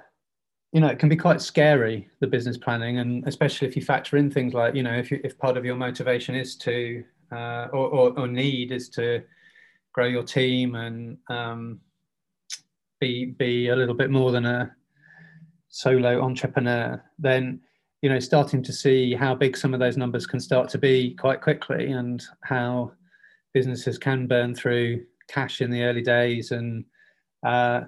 you 0.73 0.81
know 0.81 0.88
it 0.88 0.99
can 0.99 1.09
be 1.09 1.17
quite 1.17 1.41
scary 1.41 2.09
the 2.21 2.26
business 2.26 2.57
planning 2.57 2.99
and 2.99 3.26
especially 3.29 3.69
if 3.69 3.76
you 3.76 3.83
factor 3.83 4.17
in 4.17 4.31
things 4.31 4.55
like 4.55 4.75
you 4.75 4.83
know 4.83 4.95
if 4.95 5.11
you, 5.11 5.21
if 5.23 5.38
part 5.38 5.57
of 5.57 5.64
your 5.64 5.76
motivation 5.76 6.35
is 6.35 6.57
to 6.57 7.05
uh, 7.33 7.69
or, 7.73 7.88
or, 7.88 8.19
or, 8.19 8.26
need 8.26 8.73
is 8.73 8.91
to 8.91 9.23
grow 9.95 10.07
your 10.07 10.23
team 10.23 10.75
and 10.75 11.17
um, 11.31 11.81
be 13.00 13.26
be 13.38 13.69
a 13.69 13.76
little 13.76 13.95
bit 13.95 14.11
more 14.11 14.31
than 14.31 14.45
a 14.45 14.71
solo 15.69 16.23
entrepreneur, 16.23 17.02
then 17.19 17.61
you 18.02 18.11
know 18.11 18.21
starting 18.21 18.62
to 18.62 18.73
see 18.73 19.14
how 19.14 19.35
big 19.35 19.57
some 19.57 19.75
of 19.75 19.81
those 19.81 19.97
numbers 19.97 20.26
can 20.26 20.41
start 20.41 20.69
to 20.69 20.79
be 20.79 21.14
quite 21.14 21.41
quickly 21.41 21.93
and 21.93 22.23
how 22.45 22.93
businesses 23.55 23.99
can 23.99 24.26
burn 24.26 24.55
through 24.55 25.05
cash 25.29 25.61
in 25.61 25.71
the 25.71 25.83
early 25.83 26.02
days 26.02 26.50
and 26.50 26.85
uh, 27.47 27.81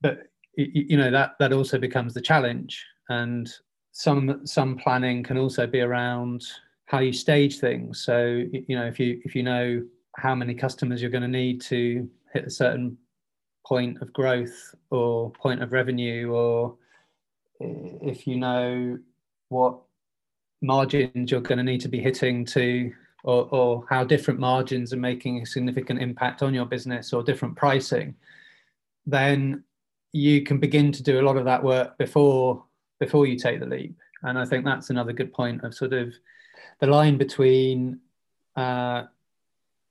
but 0.00 0.24
you 0.56 0.96
know 0.96 1.10
that 1.10 1.32
that 1.38 1.52
also 1.52 1.78
becomes 1.78 2.14
the 2.14 2.20
challenge. 2.20 2.84
And 3.08 3.50
some 3.92 4.46
some 4.46 4.76
planning 4.76 5.22
can 5.22 5.38
also 5.38 5.66
be 5.66 5.80
around 5.80 6.44
how 6.86 6.98
you 6.98 7.12
stage 7.12 7.58
things. 7.58 8.00
So 8.04 8.44
you 8.50 8.76
know 8.76 8.86
if 8.86 8.98
you 8.98 9.20
if 9.24 9.34
you 9.34 9.42
know 9.42 9.82
how 10.16 10.34
many 10.34 10.54
customers 10.54 11.00
you're 11.00 11.10
going 11.10 11.22
to 11.22 11.28
need 11.28 11.60
to 11.62 12.08
hit 12.32 12.44
a 12.44 12.50
certain 12.50 12.96
point 13.66 14.00
of 14.02 14.12
growth 14.12 14.74
or 14.90 15.30
point 15.30 15.62
of 15.62 15.72
revenue 15.72 16.32
or 16.32 16.76
if 17.60 18.26
you 18.26 18.36
know 18.36 18.98
what 19.48 19.78
margins 20.62 21.30
you're 21.30 21.40
going 21.40 21.58
to 21.58 21.64
need 21.64 21.80
to 21.80 21.88
be 21.88 22.00
hitting 22.00 22.44
to 22.44 22.92
or, 23.22 23.48
or 23.50 23.84
how 23.88 24.02
different 24.02 24.40
margins 24.40 24.92
are 24.92 24.98
making 24.98 25.42
a 25.42 25.46
significant 25.46 26.00
impact 26.00 26.42
on 26.42 26.54
your 26.54 26.64
business 26.64 27.12
or 27.12 27.22
different 27.22 27.54
pricing 27.54 28.14
then 29.06 29.62
you 30.12 30.42
can 30.42 30.58
begin 30.58 30.92
to 30.92 31.02
do 31.02 31.20
a 31.20 31.22
lot 31.22 31.36
of 31.36 31.44
that 31.44 31.62
work 31.62 31.96
before 31.98 32.64
before 32.98 33.26
you 33.26 33.38
take 33.38 33.60
the 33.60 33.66
leap. 33.66 33.96
And 34.22 34.38
i 34.38 34.44
think 34.44 34.64
that's 34.64 34.90
another 34.90 35.12
good 35.12 35.32
point 35.32 35.64
of 35.64 35.74
sort 35.74 35.92
of 35.92 36.12
the 36.80 36.86
line 36.86 37.16
between 37.16 38.00
uh, 38.56 39.04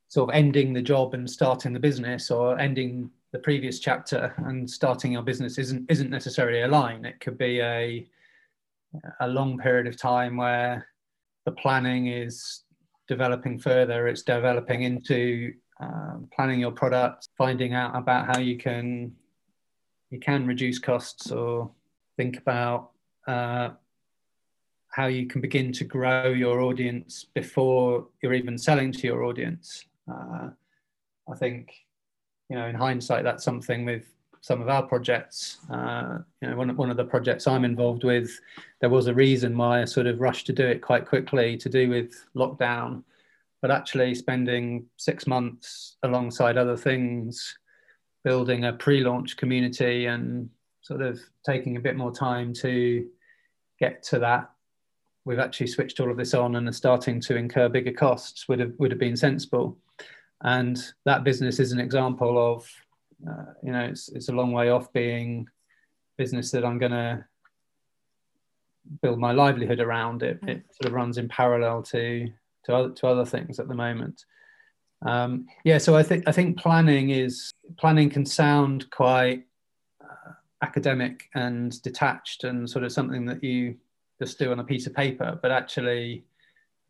sort 0.09 0.29
of 0.29 0.35
ending 0.35 0.73
the 0.73 0.81
job 0.81 1.13
and 1.13 1.29
starting 1.29 1.73
the 1.73 1.79
business 1.79 2.31
or 2.31 2.59
ending 2.59 3.09
the 3.31 3.39
previous 3.39 3.79
chapter 3.79 4.33
and 4.45 4.69
starting 4.69 5.11
your 5.11 5.21
business 5.21 5.57
isn't 5.57 5.89
isn't 5.89 6.09
necessarily 6.09 6.61
a 6.61 6.67
line. 6.67 7.05
It 7.05 7.19
could 7.19 7.37
be 7.37 7.61
a 7.61 8.07
a 9.19 9.27
long 9.27 9.57
period 9.59 9.85
of 9.85 9.97
time 9.97 10.35
where 10.35 10.87
the 11.45 11.51
planning 11.51 12.07
is 12.07 12.63
developing 13.07 13.59
further. 13.59 14.07
It's 14.07 14.23
developing 14.23 14.81
into 14.81 15.53
um, 15.79 16.27
planning 16.35 16.59
your 16.59 16.71
product 16.71 17.29
finding 17.37 17.73
out 17.73 17.95
about 17.95 18.25
how 18.25 18.39
you 18.39 18.57
can 18.57 19.13
you 20.09 20.19
can 20.19 20.45
reduce 20.45 20.79
costs 20.79 21.31
or 21.31 21.71
think 22.17 22.37
about 22.37 22.91
uh, 23.27 23.69
how 24.89 25.07
you 25.07 25.27
can 25.27 25.39
begin 25.39 25.71
to 25.71 25.83
grow 25.83 26.29
your 26.29 26.61
audience 26.61 27.25
before 27.33 28.07
you're 28.21 28.33
even 28.33 28.57
selling 28.57 28.91
to 28.91 29.07
your 29.07 29.23
audience. 29.23 29.85
Uh, 30.11 30.49
I 31.31 31.35
think, 31.35 31.73
you 32.49 32.55
know, 32.55 32.65
in 32.65 32.75
hindsight, 32.75 33.23
that's 33.23 33.43
something 33.43 33.85
with 33.85 34.05
some 34.41 34.61
of 34.61 34.69
our 34.69 34.83
projects. 34.83 35.57
Uh, 35.71 36.19
you 36.41 36.49
know, 36.49 36.55
one, 36.55 36.75
one 36.75 36.89
of 36.89 36.97
the 36.97 37.05
projects 37.05 37.45
I'm 37.45 37.65
involved 37.65 38.03
with, 38.03 38.39
there 38.81 38.89
was 38.89 39.07
a 39.07 39.13
reason 39.13 39.55
why 39.55 39.81
I 39.81 39.85
sort 39.85 40.07
of 40.07 40.19
rushed 40.19 40.47
to 40.47 40.53
do 40.53 40.65
it 40.65 40.81
quite 40.81 41.05
quickly 41.05 41.55
to 41.57 41.69
do 41.69 41.89
with 41.89 42.25
lockdown, 42.35 43.03
but 43.61 43.69
actually 43.69 44.15
spending 44.15 44.85
six 44.97 45.27
months 45.27 45.97
alongside 46.01 46.57
other 46.57 46.77
things 46.77 47.58
building 48.23 48.65
a 48.65 48.73
pre-launch 48.73 49.37
community 49.37 50.05
and 50.05 50.49
sort 50.81 51.01
of 51.01 51.19
taking 51.45 51.77
a 51.77 51.81
bit 51.81 51.95
more 51.95 52.11
time 52.11 52.53
to 52.53 53.07
get 53.79 54.03
to 54.03 54.19
that. 54.19 54.49
We've 55.25 55.39
actually 55.39 55.67
switched 55.67 55.99
all 55.99 56.11
of 56.11 56.17
this 56.17 56.33
on 56.33 56.55
and 56.55 56.67
are 56.67 56.73
starting 56.73 57.21
to 57.21 57.35
incur 57.35 57.69
bigger 57.69 57.91
costs 57.91 58.47
would 58.47 58.59
have 58.59 58.73
would 58.79 58.91
have 58.91 58.99
been 58.99 59.17
sensible. 59.17 59.77
And 60.41 60.81
that 61.05 61.23
business 61.23 61.59
is 61.59 61.71
an 61.71 61.79
example 61.79 62.53
of 62.53 62.69
uh, 63.29 63.53
you 63.61 63.71
know 63.71 63.85
it's, 63.85 64.09
it's 64.09 64.29
a 64.29 64.33
long 64.33 64.51
way 64.51 64.69
off 64.69 64.91
being 64.93 65.45
business 66.17 66.51
that 66.51 66.65
i'm 66.65 66.79
going 66.79 66.91
to 66.93 67.23
build 69.01 69.19
my 69.19 69.31
livelihood 69.31 69.79
around. 69.79 70.23
It 70.23 70.39
it 70.43 70.63
sort 70.71 70.87
of 70.87 70.93
runs 70.93 71.17
in 71.17 71.27
parallel 71.27 71.83
to 71.83 72.27
to 72.65 72.75
other, 72.75 72.89
to 72.89 73.07
other 73.07 73.25
things 73.25 73.59
at 73.59 73.67
the 73.67 73.75
moment 73.75 74.23
um, 75.05 75.47
yeah, 75.63 75.77
so 75.77 75.95
I 75.95 76.03
think 76.03 76.27
I 76.27 76.31
think 76.31 76.57
planning 76.57 77.11
is 77.11 77.51
planning 77.77 78.09
can 78.09 78.25
sound 78.25 78.89
quite 78.91 79.43
uh, 80.01 80.31
academic 80.61 81.29
and 81.35 81.81
detached 81.81 82.43
and 82.43 82.69
sort 82.69 82.83
of 82.83 82.91
something 82.91 83.25
that 83.25 83.43
you 83.43 83.77
just 84.21 84.37
do 84.37 84.51
on 84.51 84.59
a 84.59 84.63
piece 84.63 84.87
of 84.87 84.93
paper, 84.93 85.39
but 85.41 85.51
actually 85.51 86.25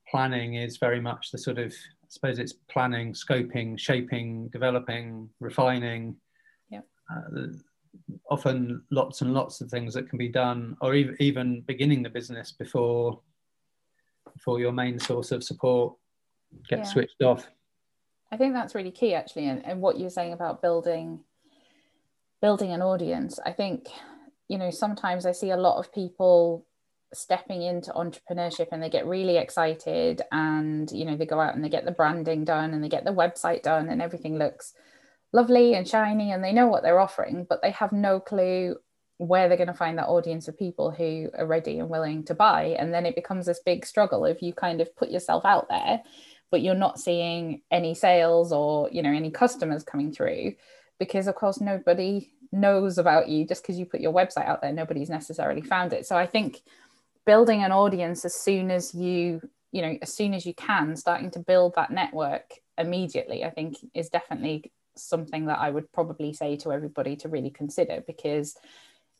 planning 0.09 0.55
is 0.55 0.77
very 0.77 0.99
much 0.99 1.31
the 1.31 1.37
sort 1.37 1.59
of 1.59 1.71
I 1.71 2.07
suppose 2.09 2.39
it's 2.39 2.53
planning, 2.53 3.13
scoping, 3.13 3.77
shaping, 3.77 4.47
developing, 4.47 5.29
refining. 5.39 6.15
Yeah. 6.71 6.81
Uh, 7.11 7.47
often 8.31 8.83
lots 8.91 9.21
and 9.21 9.33
lots 9.33 9.61
of 9.61 9.69
things 9.69 9.93
that 9.93 10.09
can 10.09 10.17
be 10.17 10.29
done, 10.29 10.75
or 10.81 10.95
even 10.95 11.15
even 11.19 11.61
beginning 11.61 12.01
the 12.01 12.09
business 12.09 12.51
before 12.51 13.19
before 14.33 14.59
your 14.59 14.71
main 14.71 14.97
source 14.97 15.31
of 15.31 15.43
support 15.43 15.93
gets 16.67 16.87
yeah. 16.87 16.93
switched 16.93 17.21
off. 17.21 17.47
I 18.31 18.37
think 18.37 18.53
that's 18.53 18.75
really 18.75 18.91
key 18.91 19.13
actually 19.13 19.47
and, 19.47 19.65
and 19.65 19.81
what 19.81 19.99
you're 19.99 20.09
saying 20.09 20.33
about 20.33 20.61
building 20.61 21.21
building 22.41 22.71
an 22.71 22.81
audience. 22.81 23.39
I 23.45 23.51
think, 23.51 23.87
you 24.47 24.57
know, 24.57 24.71
sometimes 24.71 25.25
I 25.25 25.33
see 25.33 25.51
a 25.51 25.57
lot 25.57 25.77
of 25.77 25.93
people 25.93 26.65
stepping 27.13 27.63
into 27.63 27.91
entrepreneurship 27.91 28.67
and 28.71 28.81
they 28.81 28.89
get 28.89 29.07
really 29.07 29.37
excited 29.37 30.21
and 30.31 30.91
you 30.91 31.05
know 31.05 31.17
they 31.17 31.25
go 31.25 31.39
out 31.39 31.55
and 31.55 31.63
they 31.63 31.69
get 31.69 31.83
the 31.83 31.91
branding 31.91 32.45
done 32.45 32.71
and 32.71 32.83
they 32.83 32.89
get 32.89 33.03
the 33.03 33.11
website 33.11 33.63
done 33.63 33.89
and 33.89 33.99
everything 33.99 34.37
looks 34.37 34.73
lovely 35.33 35.73
and 35.73 35.87
shiny 35.87 36.31
and 36.31 36.43
they 36.43 36.53
know 36.53 36.67
what 36.67 36.83
they're 36.83 36.99
offering 36.99 37.47
but 37.49 37.63
they 37.63 37.71
have 37.71 37.91
no 37.91 38.19
clue 38.19 38.75
where 39.17 39.47
they're 39.47 39.57
going 39.57 39.65
to 39.65 39.73
find 39.73 39.97
that 39.97 40.07
audience 40.07 40.47
of 40.47 40.57
people 40.57 40.91
who 40.91 41.29
are 41.35 41.47
ready 41.47 41.79
and 41.79 41.89
willing 41.89 42.23
to 42.23 42.35
buy 42.35 42.75
and 42.77 42.93
then 42.93 43.07
it 43.07 43.15
becomes 43.15 43.47
this 43.47 43.59
big 43.65 43.87
struggle 43.87 44.23
if 44.23 44.43
you 44.43 44.53
kind 44.53 44.79
of 44.79 44.95
put 44.95 45.09
yourself 45.09 45.43
out 45.45 45.67
there 45.67 46.03
but 46.51 46.61
you're 46.61 46.75
not 46.75 46.99
seeing 46.99 47.61
any 47.71 47.93
sales 47.93 48.51
or 48.51 48.89
you 48.91 49.01
know 49.01 49.11
any 49.11 49.31
customers 49.31 49.83
coming 49.83 50.11
through 50.11 50.53
because 50.99 51.27
of 51.27 51.35
course 51.35 51.61
nobody 51.61 52.31
knows 52.51 52.97
about 52.97 53.29
you 53.29 53.45
just 53.45 53.61
because 53.61 53.77
you 53.77 53.85
put 53.85 54.01
your 54.01 54.13
website 54.13 54.47
out 54.47 54.61
there. 54.61 54.73
Nobody's 54.73 55.09
necessarily 55.09 55.61
found 55.61 55.93
it. 55.93 56.05
So 56.05 56.17
i 56.17 56.25
think 56.25 56.61
building 57.29 57.63
an 57.63 57.71
audience 57.71 58.25
as 58.25 58.33
soon 58.33 58.71
as 58.71 58.95
you 58.95 59.39
you 59.71 59.83
know 59.83 59.97
as 60.01 60.11
soon 60.11 60.33
as 60.33 60.47
you 60.47 60.53
can 60.55 60.95
starting 60.95 61.29
to 61.29 61.37
build 61.37 61.75
that 61.75 61.91
network 61.91 62.53
immediately 62.77 63.43
i 63.45 63.51
think 63.51 63.77
is 63.93 64.09
definitely 64.09 64.71
something 64.95 65.45
that 65.45 65.59
i 65.59 65.69
would 65.69 65.91
probably 65.91 66.33
say 66.33 66.55
to 66.55 66.71
everybody 66.71 67.15
to 67.15 67.29
really 67.29 67.51
consider 67.51 68.03
because 68.07 68.57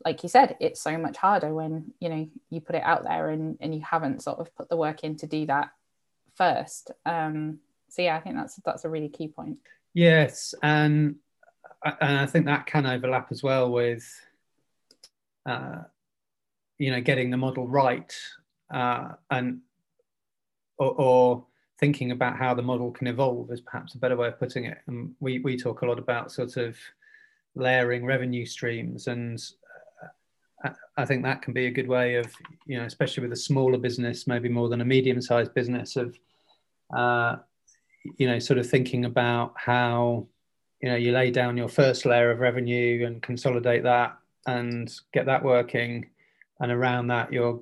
like 0.05 0.23
you 0.23 0.29
said 0.29 0.55
it's 0.59 0.81
so 0.81 0.97
much 0.97 1.17
harder 1.17 1.53
when 1.53 1.93
you 1.99 2.09
know 2.09 2.27
you 2.49 2.59
put 2.61 2.75
it 2.75 2.83
out 2.83 3.03
there 3.03 3.29
and, 3.29 3.57
and 3.61 3.75
you 3.75 3.81
haven't 3.81 4.23
sort 4.23 4.39
of 4.39 4.55
put 4.55 4.69
the 4.69 4.77
work 4.77 5.03
in 5.03 5.15
to 5.15 5.27
do 5.27 5.45
that 5.45 5.69
first. 6.39 6.91
Um, 7.05 7.59
so 7.89 8.01
yeah, 8.01 8.15
I 8.15 8.21
think 8.21 8.35
that's 8.35 8.55
that's 8.65 8.85
a 8.85 8.89
really 8.89 9.09
key 9.09 9.27
point. 9.27 9.57
Yes, 9.93 10.55
and 10.63 11.15
and 11.83 12.17
I 12.17 12.25
think 12.25 12.45
that 12.45 12.65
can 12.65 12.85
overlap 12.85 13.27
as 13.31 13.43
well 13.43 13.71
with, 13.71 14.05
uh, 15.45 15.83
you 16.77 16.91
know, 16.91 17.01
getting 17.01 17.29
the 17.29 17.37
model 17.37 17.67
right, 17.67 18.13
uh, 18.73 19.09
and 19.29 19.59
or, 20.77 20.93
or 20.93 21.45
thinking 21.79 22.11
about 22.11 22.37
how 22.37 22.53
the 22.53 22.61
model 22.61 22.91
can 22.91 23.07
evolve 23.07 23.51
is 23.51 23.61
perhaps 23.61 23.95
a 23.95 23.97
better 23.97 24.17
way 24.17 24.27
of 24.27 24.39
putting 24.39 24.65
it. 24.65 24.79
And 24.87 25.13
we 25.19 25.39
we 25.39 25.57
talk 25.57 25.81
a 25.81 25.85
lot 25.85 25.99
about 25.99 26.31
sort 26.31 26.57
of 26.57 26.77
layering 27.55 28.05
revenue 28.05 28.45
streams 28.45 29.07
and 29.07 29.39
uh, 29.39 29.58
I 30.97 31.05
think 31.05 31.23
that 31.23 31.41
can 31.41 31.53
be 31.53 31.67
a 31.67 31.71
good 31.71 31.87
way 31.87 32.15
of, 32.15 32.27
you 32.65 32.77
know, 32.77 32.85
especially 32.85 33.23
with 33.23 33.31
a 33.31 33.37
smaller 33.37 33.77
business, 33.77 34.27
maybe 34.27 34.49
more 34.49 34.67
than 34.67 34.81
a 34.81 34.85
medium-sized 34.85 35.53
business, 35.53 35.95
of 35.95 36.17
uh, 36.93 37.37
you 38.17 38.27
know, 38.27 38.39
sort 38.39 38.59
of 38.59 38.69
thinking 38.69 39.05
about 39.05 39.53
how, 39.55 40.27
you 40.81 40.89
know, 40.89 40.95
you 40.95 41.11
lay 41.11 41.31
down 41.31 41.55
your 41.55 41.69
first 41.69 42.05
layer 42.05 42.31
of 42.31 42.39
revenue 42.39 43.05
and 43.05 43.21
consolidate 43.21 43.83
that 43.83 44.17
and 44.47 44.93
get 45.13 45.25
that 45.27 45.43
working. 45.43 46.09
And 46.59 46.71
around 46.71 47.07
that, 47.07 47.31
you're, 47.31 47.59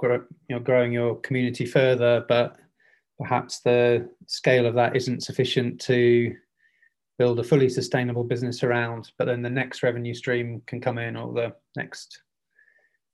you're 0.48 0.60
growing 0.60 0.92
your 0.92 1.18
community 1.18 1.66
further, 1.66 2.26
but 2.28 2.58
perhaps 3.20 3.60
the 3.60 4.10
scale 4.26 4.66
of 4.66 4.74
that 4.76 4.96
isn't 4.96 5.24
sufficient 5.24 5.80
to 5.82 6.36
build 7.20 7.40
a 7.40 7.44
fully 7.44 7.70
sustainable 7.70 8.24
business 8.24 8.64
around. 8.64 9.12
But 9.18 9.26
then 9.26 9.42
the 9.42 9.50
next 9.50 9.84
revenue 9.84 10.14
stream 10.14 10.62
can 10.66 10.82
come 10.82 10.98
in, 10.98 11.16
or 11.16 11.34
the 11.34 11.54
next 11.76 12.22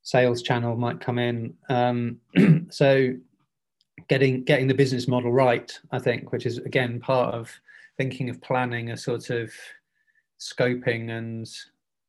sales 0.03 0.41
channel 0.41 0.75
might 0.75 0.99
come 1.01 1.17
in. 1.17 1.53
Um, 1.69 2.17
so 2.69 3.13
getting 4.07 4.43
getting 4.43 4.67
the 4.67 4.73
business 4.73 5.07
model 5.07 5.31
right 5.31 5.79
i 5.91 5.99
think 5.99 6.31
which 6.31 6.45
is 6.45 6.57
again 6.59 6.99
part 6.99 7.33
of 7.33 7.51
thinking 7.97 8.29
of 8.29 8.41
planning 8.41 8.91
a 8.91 8.97
sort 8.97 9.29
of 9.29 9.51
scoping 10.39 11.11
and 11.11 11.49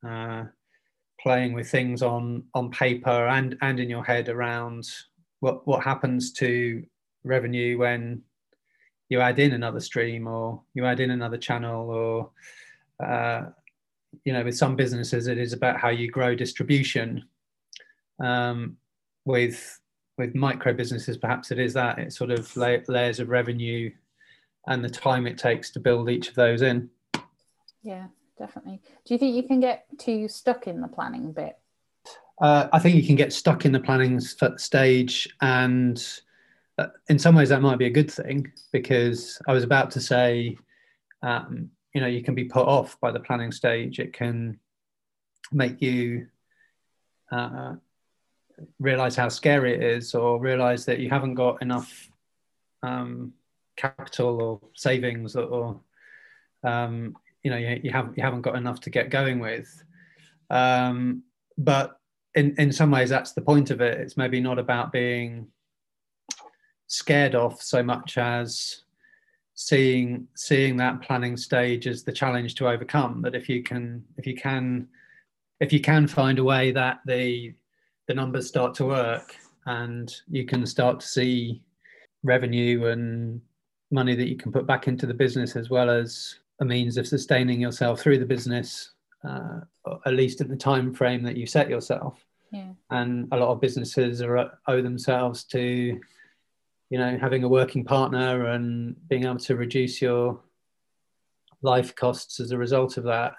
uh, 0.06 0.44
playing 1.20 1.52
with 1.52 1.70
things 1.70 2.02
on 2.02 2.42
on 2.54 2.70
paper 2.70 3.28
and 3.28 3.56
and 3.62 3.78
in 3.78 3.88
your 3.88 4.04
head 4.04 4.28
around 4.28 4.88
what 5.40 5.66
what 5.66 5.82
happens 5.82 6.32
to 6.32 6.84
revenue 7.22 7.78
when 7.78 8.20
you 9.08 9.20
add 9.20 9.38
in 9.38 9.52
another 9.52 9.80
stream 9.80 10.26
or 10.26 10.60
you 10.74 10.84
add 10.84 11.00
in 11.00 11.10
another 11.10 11.38
channel 11.38 11.90
or 11.90 12.30
uh, 13.06 13.46
you 14.24 14.32
know 14.32 14.44
with 14.44 14.56
some 14.56 14.74
businesses 14.74 15.26
it 15.26 15.38
is 15.38 15.52
about 15.52 15.78
how 15.78 15.90
you 15.90 16.10
grow 16.10 16.34
distribution 16.34 17.24
um, 18.20 18.76
with 19.24 19.80
with 20.16 20.34
micro 20.34 20.72
businesses 20.72 21.18
perhaps 21.18 21.50
it 21.50 21.58
is 21.58 21.72
that 21.74 21.98
it's 21.98 22.16
sort 22.16 22.30
of 22.30 22.56
layers 22.56 23.18
of 23.18 23.28
revenue 23.28 23.90
and 24.68 24.84
the 24.84 24.88
time 24.88 25.26
it 25.26 25.36
takes 25.36 25.70
to 25.70 25.80
build 25.80 26.08
each 26.08 26.28
of 26.28 26.34
those 26.34 26.62
in. 26.62 26.88
Yeah 27.82 28.06
definitely. 28.36 28.80
Do 29.04 29.14
you 29.14 29.18
think 29.18 29.36
you 29.36 29.44
can 29.44 29.60
get 29.60 29.86
too 29.98 30.28
stuck 30.28 30.66
in 30.66 30.80
the 30.80 30.88
planning 30.88 31.32
bit? 31.32 31.56
Uh, 32.40 32.68
i 32.72 32.80
think 32.80 32.96
you 32.96 33.06
can 33.06 33.14
get 33.14 33.32
stuck 33.32 33.64
in 33.64 33.70
the 33.70 33.78
planning 33.78 34.18
stage 34.20 35.28
and 35.40 36.20
uh, 36.78 36.88
in 37.08 37.16
some 37.16 37.36
ways 37.36 37.48
that 37.48 37.62
might 37.62 37.78
be 37.78 37.86
a 37.86 37.90
good 37.90 38.10
thing 38.10 38.50
because 38.72 39.40
i 39.46 39.52
was 39.52 39.62
about 39.62 39.88
to 39.92 40.00
say 40.00 40.56
um, 41.22 41.70
you 41.94 42.00
know 42.00 42.06
you 42.06 42.22
can 42.22 42.34
be 42.34 42.44
put 42.44 42.66
off 42.66 42.98
by 43.00 43.10
the 43.10 43.20
planning 43.20 43.52
stage. 43.52 43.98
It 43.98 44.12
can 44.12 44.58
make 45.52 45.80
you 45.80 46.26
uh, 47.32 47.74
realize 48.78 49.16
how 49.16 49.28
scary 49.28 49.74
it 49.74 49.82
is 49.82 50.14
or 50.14 50.40
realize 50.40 50.84
that 50.86 51.00
you 51.00 51.10
haven't 51.10 51.34
got 51.34 51.60
enough 51.62 52.10
um, 52.82 53.32
capital 53.76 54.40
or 54.40 54.60
savings 54.74 55.36
or, 55.36 55.80
um, 56.62 57.16
you 57.42 57.50
know 57.50 57.56
you, 57.58 57.80
you, 57.82 57.90
haven't 57.90 58.16
you 58.16 58.22
haven't 58.22 58.40
got 58.40 58.56
enough 58.56 58.80
to 58.80 58.90
get 58.90 59.10
going 59.10 59.38
with. 59.38 59.84
Um, 60.50 61.22
but 61.58 61.98
in 62.34 62.54
in 62.58 62.72
some 62.72 62.90
ways 62.90 63.10
that's 63.10 63.32
the 63.32 63.42
point 63.42 63.70
of 63.70 63.80
it. 63.80 64.00
It's 64.00 64.16
maybe 64.16 64.40
not 64.40 64.58
about 64.58 64.92
being 64.92 65.48
scared 66.86 67.34
off 67.34 67.62
so 67.62 67.82
much 67.82 68.18
as 68.18 68.82
seeing 69.54 70.26
seeing 70.34 70.76
that 70.78 71.00
planning 71.02 71.36
stage 71.36 71.86
as 71.86 72.02
the 72.02 72.12
challenge 72.12 72.54
to 72.56 72.68
overcome. 72.68 73.22
That 73.22 73.34
if 73.34 73.48
you 73.48 73.62
can 73.62 74.04
if 74.16 74.26
you 74.26 74.34
can 74.36 74.88
if 75.60 75.72
you 75.72 75.80
can 75.80 76.06
find 76.06 76.38
a 76.38 76.44
way 76.44 76.72
that 76.72 77.00
the 77.06 77.54
the 78.06 78.14
numbers 78.14 78.46
start 78.46 78.74
to 78.74 78.86
work 78.86 79.36
and 79.66 80.14
you 80.28 80.44
can 80.44 80.66
start 80.66 81.00
to 81.00 81.06
see 81.06 81.62
revenue 82.22 82.86
and 82.86 83.40
money 83.90 84.14
that 84.14 84.28
you 84.28 84.36
can 84.36 84.52
put 84.52 84.66
back 84.66 84.88
into 84.88 85.06
the 85.06 85.14
business 85.14 85.56
as 85.56 85.70
well 85.70 85.90
as 85.90 86.38
a 86.60 86.64
means 86.64 86.96
of 86.96 87.06
sustaining 87.06 87.60
yourself 87.60 88.00
through 88.00 88.18
the 88.18 88.26
business 88.26 88.92
uh, 89.28 89.60
at 90.06 90.14
least 90.14 90.40
in 90.40 90.48
the 90.48 90.56
time 90.56 90.92
frame 90.92 91.22
that 91.22 91.36
you 91.36 91.46
set 91.46 91.68
yourself 91.68 92.24
yeah. 92.52 92.72
and 92.90 93.28
a 93.32 93.36
lot 93.36 93.48
of 93.48 93.60
businesses 93.60 94.20
are 94.20 94.58
owe 94.66 94.82
themselves 94.82 95.44
to 95.44 95.98
you 96.90 96.98
know 96.98 97.18
having 97.18 97.44
a 97.44 97.48
working 97.48 97.84
partner 97.84 98.46
and 98.46 98.96
being 99.08 99.24
able 99.24 99.38
to 99.38 99.56
reduce 99.56 100.00
your 100.00 100.40
life 101.62 101.94
costs 101.94 102.40
as 102.40 102.50
a 102.50 102.58
result 102.58 102.96
of 102.96 103.04
that 103.04 103.34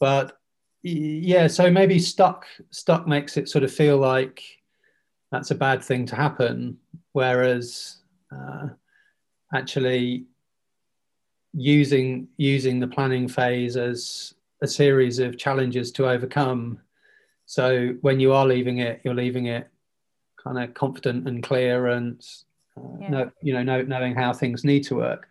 but 0.00 0.38
yeah 0.88 1.46
so 1.46 1.70
maybe 1.70 1.98
stuck 1.98 2.46
stuck 2.70 3.06
makes 3.06 3.36
it 3.36 3.48
sort 3.48 3.64
of 3.64 3.72
feel 3.72 3.98
like 3.98 4.42
that's 5.32 5.50
a 5.50 5.54
bad 5.54 5.82
thing 5.82 6.06
to 6.06 6.16
happen 6.16 6.76
whereas 7.12 7.98
uh, 8.34 8.68
actually 9.54 10.24
using 11.52 12.28
using 12.36 12.78
the 12.78 12.86
planning 12.86 13.26
phase 13.26 13.76
as 13.76 14.34
a 14.62 14.66
series 14.66 15.18
of 15.18 15.38
challenges 15.38 15.90
to 15.90 16.08
overcome 16.08 16.78
so 17.46 17.94
when 18.00 18.20
you 18.20 18.32
are 18.32 18.46
leaving 18.46 18.78
it 18.78 19.00
you're 19.04 19.14
leaving 19.14 19.46
it 19.46 19.68
kind 20.36 20.58
of 20.58 20.74
confident 20.74 21.26
and 21.26 21.42
clear 21.42 21.88
and 21.88 22.24
uh, 22.76 22.82
yeah. 23.00 23.08
know, 23.08 23.30
you 23.42 23.52
know, 23.52 23.62
know, 23.62 23.82
knowing 23.82 24.14
how 24.14 24.32
things 24.32 24.64
need 24.64 24.84
to 24.84 24.96
work. 24.96 25.28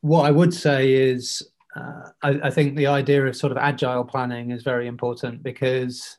What 0.00 0.26
I 0.26 0.30
would 0.30 0.52
say 0.52 0.92
is, 0.92 1.42
uh, 1.74 2.10
I, 2.22 2.40
I, 2.44 2.50
think 2.50 2.76
the 2.76 2.86
idea 2.86 3.26
of 3.26 3.36
sort 3.36 3.50
of 3.50 3.58
agile 3.58 4.04
planning 4.04 4.50
is 4.50 4.62
very 4.62 4.86
important 4.86 5.42
because 5.42 6.18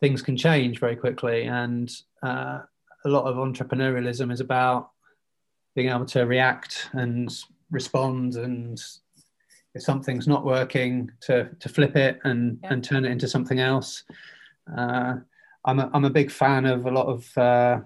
things 0.00 0.22
can 0.22 0.36
change 0.36 0.78
very 0.78 0.96
quickly, 0.96 1.44
and 1.44 1.90
uh, 2.22 2.60
a 3.04 3.08
lot 3.08 3.24
of 3.24 3.36
entrepreneurialism 3.36 4.32
is 4.32 4.40
about 4.40 4.90
being 5.74 5.88
able 5.88 6.06
to 6.06 6.22
react 6.22 6.88
and 6.92 7.34
respond. 7.70 8.36
And 8.36 8.80
if 9.74 9.82
something's 9.82 10.28
not 10.28 10.44
working 10.44 11.10
to 11.22 11.50
to 11.58 11.68
flip 11.68 11.96
it 11.96 12.20
and 12.24 12.58
yeah. 12.62 12.72
and 12.72 12.84
turn 12.84 13.04
it 13.04 13.10
into 13.10 13.28
something 13.28 13.60
else. 13.60 14.04
Uh, 14.76 15.16
I'm, 15.66 15.80
a, 15.80 15.90
I'm 15.92 16.04
a 16.04 16.10
big 16.10 16.30
fan 16.30 16.64
of 16.64 16.86
a 16.86 16.90
lot 16.90 17.06
of 17.06 17.38
uh, 17.38 17.80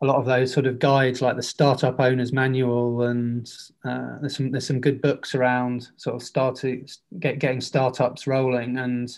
a 0.00 0.06
lot 0.06 0.16
of 0.16 0.26
those 0.26 0.52
sort 0.52 0.66
of 0.66 0.78
guides 0.78 1.20
like 1.20 1.36
the 1.36 1.42
startup 1.42 1.98
owners 1.98 2.32
manual 2.32 3.02
and 3.02 3.50
uh, 3.84 4.18
there's 4.20 4.36
some 4.36 4.50
there's 4.52 4.66
some 4.66 4.80
good 4.80 5.02
books 5.02 5.34
around 5.34 5.88
sort 5.96 6.14
of 6.14 6.22
starting 6.22 6.86
get, 7.18 7.40
getting 7.40 7.60
startups 7.60 8.26
rolling. 8.26 8.78
And 8.78 9.10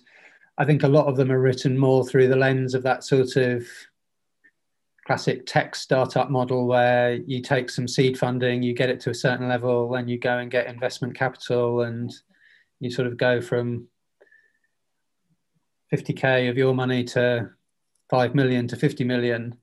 I 0.57 0.65
think 0.65 0.83
a 0.83 0.89
lot 0.89 1.07
of 1.07 1.17
them 1.17 1.31
are 1.31 1.41
written 1.41 1.77
more 1.77 2.07
through 2.07 2.29
the 2.29 2.37
lens 2.37 2.75
of 2.75 2.83
that 2.85 3.05
sort 3.05 3.37
of 3.37 3.67
classic 5.07 5.45
tech 5.45 5.75
startup 5.75 6.31
model 6.31 6.67
where 6.67 7.15
you 7.15 7.43
take 7.43 7.69
some 7.69 7.89
seed 7.89 8.19
funding, 8.19 8.63
you 8.63 8.73
get 8.73 8.91
it 8.91 9.01
to 9.01 9.11
a 9.11 9.15
certain 9.15 9.49
level, 9.49 9.95
and 9.97 10.09
you 10.09 10.19
go 10.19 10.39
and 10.39 10.51
get 10.51 10.67
investment 10.67 11.15
capital, 11.15 11.83
and 11.83 12.13
you 12.79 12.91
sort 12.91 13.09
of 13.09 13.19
go 13.19 13.41
from 13.41 13.87
50k 15.93 16.49
of 16.49 16.57
your 16.57 16.75
money 16.75 17.05
to 17.05 17.51
5 18.09 18.35
million 18.35 18.69
to 18.69 18.77
50 18.77 19.05
million 19.05 19.57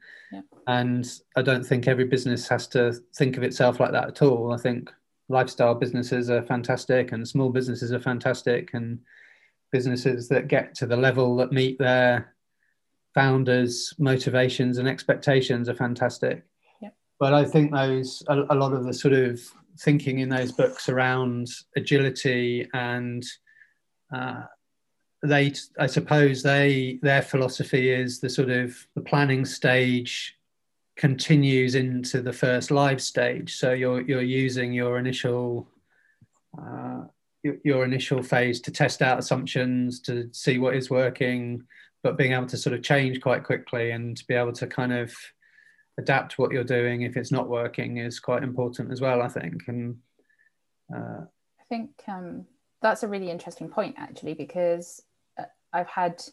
and 0.67 1.09
I 1.35 1.41
don't 1.41 1.65
think 1.65 1.87
every 1.87 2.05
business 2.05 2.47
has 2.49 2.67
to 2.67 2.93
think 3.15 3.37
of 3.37 3.43
itself 3.43 3.79
like 3.79 3.93
that 3.93 4.07
at 4.09 4.21
all. 4.21 4.53
I 4.53 4.57
think 4.57 4.91
lifestyle 5.29 5.73
businesses 5.73 6.29
are 6.29 6.43
fantastic 6.43 7.13
and 7.13 7.27
small 7.27 7.49
businesses 7.49 7.91
are 7.91 7.99
fantastic 7.99 8.73
and 8.73 8.99
businesses 9.71 10.27
that 10.29 10.47
get 10.47 10.75
to 10.75 10.85
the 10.85 10.95
level 10.95 11.35
that 11.37 11.51
meet 11.51 11.77
their 11.79 12.33
founders 13.13 13.93
motivations 13.97 14.77
and 14.77 14.87
expectations 14.87 15.67
are 15.67 15.75
fantastic 15.75 16.45
yep. 16.81 16.95
but 17.19 17.33
i 17.33 17.43
think 17.43 17.73
those 17.73 18.23
a, 18.29 18.43
a, 18.49 18.55
lot 18.55 18.71
of 18.71 18.85
the 18.85 18.93
sort 18.93 19.13
of 19.13 19.41
thinking 19.79 20.19
in 20.19 20.29
those 20.29 20.51
books 20.51 20.87
around 20.87 21.47
agility 21.75 22.67
and 22.73 23.25
uh, 24.15 24.43
they 25.23 25.51
i 25.79 25.87
suppose 25.87 26.41
they 26.41 26.99
their 27.01 27.21
philosophy 27.21 27.89
is 27.89 28.19
the 28.19 28.29
sort 28.29 28.49
of 28.49 28.77
the 28.95 29.01
planning 29.01 29.43
stage 29.43 30.36
continues 30.97 31.75
into 31.75 32.21
the 32.21 32.33
first 32.33 32.71
live 32.71 33.01
stage. 33.01 33.55
So 33.55 33.71
you're 33.71 34.01
you're 34.01 34.21
using 34.21 34.73
your 34.73 34.97
initial 34.97 35.67
uh, 36.59 37.03
your, 37.43 37.55
your, 37.63 37.85
initial 37.85 38.23
phase 38.23 38.59
to 38.61 38.71
test 38.71 39.01
out 39.01 39.19
assumptions 39.19 39.99
to 40.01 40.27
see 40.33 40.57
what 40.57 40.75
is 40.75 40.89
working, 40.89 41.61
but 42.03 42.17
being 42.17 42.33
able 42.33 42.47
to 42.47 42.57
sort 42.57 42.73
of 42.73 42.81
change 42.81 43.21
quite 43.21 43.43
quickly 43.43 43.91
and 43.91 44.17
to 44.17 44.25
be 44.25 44.33
able 44.33 44.53
to 44.53 44.65
kind 44.65 44.91
of 44.91 45.13
adapt 45.99 46.39
what 46.39 46.51
you're 46.51 46.63
doing 46.63 47.03
if 47.03 47.15
it's 47.15 47.31
not 47.31 47.47
working 47.47 47.97
is 47.97 48.19
quite 48.19 48.43
important 48.43 48.91
as 48.91 48.99
well. 48.99 49.21
I 49.21 49.29
think 49.29 49.63
and. 49.67 49.97
Uh, 50.93 51.25
I 51.59 51.63
think 51.69 51.91
um, 52.07 52.45
that's 52.81 53.03
a 53.03 53.09
really 53.09 53.29
interesting 53.29 53.67
point 53.67 53.95
actually 53.97 54.33
because 54.33 55.03
uh, 55.37 55.43
I've 55.73 55.89
had 55.89 56.23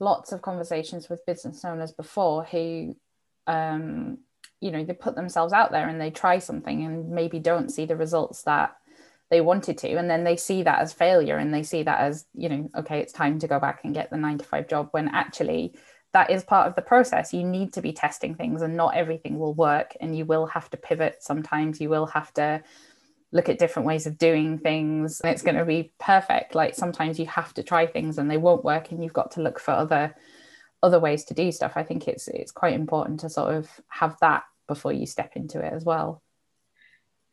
lots 0.00 0.32
of 0.32 0.42
conversations 0.42 1.08
with 1.08 1.24
business 1.24 1.64
owners 1.64 1.92
before 1.92 2.44
who 2.44 2.94
um, 3.50 4.18
you 4.60 4.70
know 4.70 4.84
they 4.84 4.92
put 4.92 5.16
themselves 5.16 5.52
out 5.52 5.72
there 5.72 5.88
and 5.88 6.00
they 6.00 6.10
try 6.10 6.38
something 6.38 6.84
and 6.84 7.10
maybe 7.10 7.38
don't 7.38 7.70
see 7.70 7.84
the 7.84 7.96
results 7.96 8.42
that 8.44 8.76
they 9.30 9.40
wanted 9.40 9.78
to. 9.78 9.94
And 9.94 10.08
then 10.08 10.24
they 10.24 10.36
see 10.36 10.62
that 10.62 10.80
as 10.80 10.92
failure 10.92 11.36
and 11.36 11.52
they 11.52 11.62
see 11.62 11.82
that 11.82 12.00
as 12.00 12.26
you 12.34 12.48
know 12.48 12.70
okay 12.78 13.00
it's 13.00 13.12
time 13.12 13.38
to 13.40 13.48
go 13.48 13.58
back 13.58 13.80
and 13.84 13.94
get 13.94 14.10
the 14.10 14.16
9 14.16 14.38
to 14.38 14.44
5 14.44 14.68
job 14.68 14.88
when 14.92 15.08
actually 15.08 15.74
that 16.12 16.30
is 16.30 16.44
part 16.44 16.68
of 16.68 16.74
the 16.74 16.82
process. 16.82 17.32
You 17.32 17.44
need 17.44 17.72
to 17.74 17.82
be 17.82 17.92
testing 17.92 18.34
things 18.34 18.62
and 18.62 18.76
not 18.76 18.96
everything 18.96 19.38
will 19.38 19.54
work 19.54 19.96
and 20.00 20.16
you 20.16 20.24
will 20.24 20.46
have 20.46 20.68
to 20.70 20.76
pivot 20.76 21.22
sometimes. 21.22 21.80
You 21.80 21.88
will 21.88 22.06
have 22.06 22.32
to 22.34 22.62
look 23.32 23.48
at 23.48 23.60
different 23.60 23.86
ways 23.86 24.06
of 24.06 24.18
doing 24.18 24.58
things. 24.58 25.20
It's 25.22 25.42
going 25.42 25.56
to 25.56 25.64
be 25.64 25.92
perfect. 26.00 26.56
Like 26.56 26.74
sometimes 26.74 27.20
you 27.20 27.26
have 27.26 27.54
to 27.54 27.62
try 27.62 27.86
things 27.86 28.18
and 28.18 28.28
they 28.28 28.38
won't 28.38 28.64
work 28.64 28.90
and 28.90 29.02
you've 29.02 29.12
got 29.12 29.30
to 29.32 29.42
look 29.42 29.60
for 29.60 29.70
other 29.70 30.14
other 30.82 30.98
ways 30.98 31.24
to 31.24 31.34
do 31.34 31.52
stuff 31.52 31.72
i 31.76 31.82
think 31.82 32.08
it's 32.08 32.28
it's 32.28 32.52
quite 32.52 32.74
important 32.74 33.20
to 33.20 33.28
sort 33.28 33.54
of 33.54 33.68
have 33.88 34.16
that 34.20 34.44
before 34.70 34.92
you 34.92 35.04
step 35.04 35.32
into 35.34 35.58
it 35.58 35.72
as 35.72 35.84
well. 35.84 36.22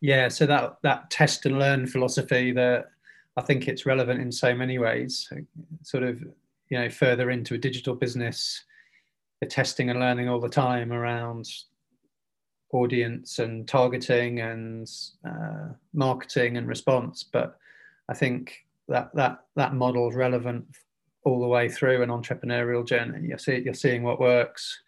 Yeah 0.01 0.27
so 0.27 0.47
that 0.47 0.77
that 0.81 1.11
test 1.11 1.45
and 1.45 1.59
learn 1.59 1.85
philosophy 1.85 2.51
that 2.53 2.85
i 3.37 3.41
think 3.41 3.67
it's 3.67 3.85
relevant 3.85 4.19
in 4.19 4.31
so 4.31 4.55
many 4.55 4.79
ways. 4.79 5.31
Sort 5.83 6.03
of 6.03 6.19
you 6.69 6.79
know 6.79 6.89
further 6.89 7.29
into 7.29 7.53
a 7.53 7.59
digital 7.59 7.95
business 7.95 8.63
the 9.39 9.45
testing 9.45 9.91
and 9.91 9.99
learning 9.99 10.27
all 10.27 10.39
the 10.39 10.49
time 10.49 10.91
around 10.91 11.47
audience 12.73 13.37
and 13.37 13.67
targeting 13.67 14.41
and 14.41 14.89
uh, 15.29 15.69
marketing 15.93 16.57
and 16.57 16.67
response. 16.67 17.23
But 17.23 17.57
i 18.09 18.15
think 18.15 18.65
that 18.87 19.13
that 19.13 19.43
that 19.55 19.75
model 19.75 20.09
is 20.09 20.15
relevant 20.15 20.65
all 21.27 21.41
the 21.41 21.47
way 21.47 21.67
through 21.67 22.01
an 22.01 22.09
entrepreneurial 22.09 22.87
journey. 22.87 23.27
You're, 23.27 23.37
see, 23.37 23.61
you're 23.65 23.73
seeing 23.73 24.01
what 24.01 24.19
works. 24.19 24.81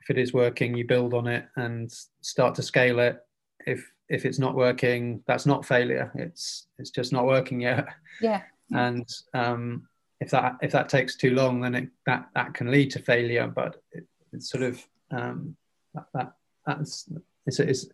If 0.00 0.08
it 0.08 0.18
is 0.18 0.32
working, 0.32 0.74
you 0.74 0.86
build 0.86 1.12
on 1.12 1.26
it 1.26 1.46
and 1.56 1.92
start 2.22 2.54
to 2.54 2.62
scale 2.62 2.98
it. 3.00 3.20
if 3.66 3.90
if 4.08 4.24
it's 4.24 4.38
not 4.38 4.54
working, 4.54 5.22
that's 5.26 5.46
not 5.46 5.64
failure. 5.64 6.12
It's 6.14 6.66
it's 6.78 6.90
just 6.90 7.12
not 7.12 7.26
working 7.26 7.60
yet. 7.60 7.86
Yeah. 8.20 8.42
And 8.70 9.08
um, 9.34 9.88
if 10.20 10.30
that 10.30 10.56
if 10.62 10.72
that 10.72 10.88
takes 10.88 11.16
too 11.16 11.34
long, 11.34 11.60
then 11.60 11.74
it, 11.74 11.88
that 12.06 12.28
that 12.34 12.54
can 12.54 12.70
lead 12.70 12.90
to 12.92 12.98
failure. 12.98 13.46
But 13.46 13.82
it, 13.92 14.06
it's 14.32 14.50
sort 14.50 14.62
of 14.62 14.86
um, 15.10 15.56
that, 15.94 16.06
that 16.14 16.32
that's 16.66 17.08
it's, 17.46 17.60
it's 17.60 17.86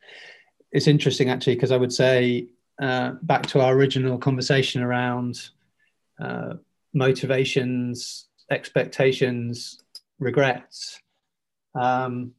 it's 0.72 0.86
interesting 0.86 1.30
actually 1.30 1.54
because 1.56 1.72
I 1.72 1.76
would 1.76 1.92
say 1.92 2.48
uh, 2.80 3.12
back 3.22 3.46
to 3.48 3.60
our 3.60 3.74
original 3.74 4.18
conversation 4.18 4.82
around 4.82 5.50
uh, 6.20 6.54
motivations, 6.94 8.26
expectations, 8.50 9.82
regrets. 10.18 11.00
Um, 11.74 12.32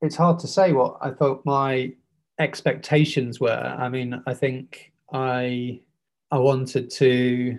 it's 0.00 0.16
hard 0.16 0.38
to 0.40 0.48
say 0.48 0.72
what 0.72 0.96
I 1.00 1.10
thought 1.10 1.42
my 1.44 1.92
expectations 2.38 3.40
were. 3.40 3.76
I 3.78 3.88
mean, 3.88 4.22
I 4.26 4.34
think 4.34 4.92
I 5.12 5.80
I 6.30 6.38
wanted 6.38 6.90
to 6.92 7.58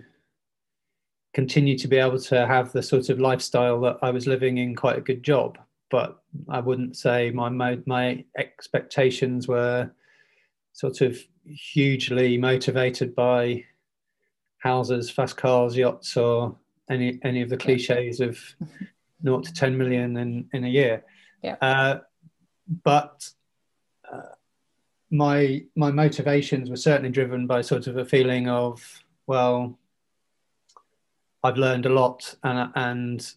continue 1.34 1.78
to 1.78 1.88
be 1.88 1.98
able 1.98 2.20
to 2.20 2.46
have 2.46 2.72
the 2.72 2.84
sort 2.84 3.10
of 3.10 3.20
lifestyle 3.20 3.80
that 3.82 3.98
I 4.02 4.12
was 4.12 4.28
living 4.28 4.58
in 4.58 4.76
quite 4.76 4.98
a 4.98 5.02
good 5.02 5.24
job, 5.24 5.58
but 5.90 6.22
I 6.50 6.60
wouldn't 6.60 6.98
say 6.98 7.32
my 7.32 7.50
my 7.50 8.26
expectations 8.38 9.48
were 9.48 9.92
sort 10.74 11.02
of 11.02 11.18
hugely 11.46 12.38
motivated 12.38 13.16
by 13.16 13.64
houses, 14.64 15.10
fast 15.10 15.36
cars, 15.36 15.76
yachts, 15.76 16.16
or 16.16 16.56
any 16.90 17.20
any 17.24 17.42
of 17.42 17.50
the 17.50 17.58
cliches 17.58 18.22
of 18.22 18.40
naught 19.22 19.44
to 19.44 19.54
ten 19.54 19.78
million 19.78 20.16
in 20.18 20.50
in 20.54 20.64
a 20.64 20.70
year. 20.70 21.04
Yeah. 21.42 21.58
Uh, 21.62 22.00
but 22.84 23.30
uh, 24.12 24.36
my 25.12 25.64
my 25.76 25.92
motivations 25.92 26.70
were 26.70 26.78
certainly 26.78 27.12
driven 27.12 27.46
by 27.46 27.62
sort 27.62 27.88
of 27.88 27.98
a 27.98 28.06
feeling 28.06 28.48
of 28.48 29.04
well, 29.28 29.78
I've 31.44 31.58
learned 31.58 31.86
a 31.86 31.94
lot, 31.94 32.34
and 32.44 32.72
and 32.76 33.34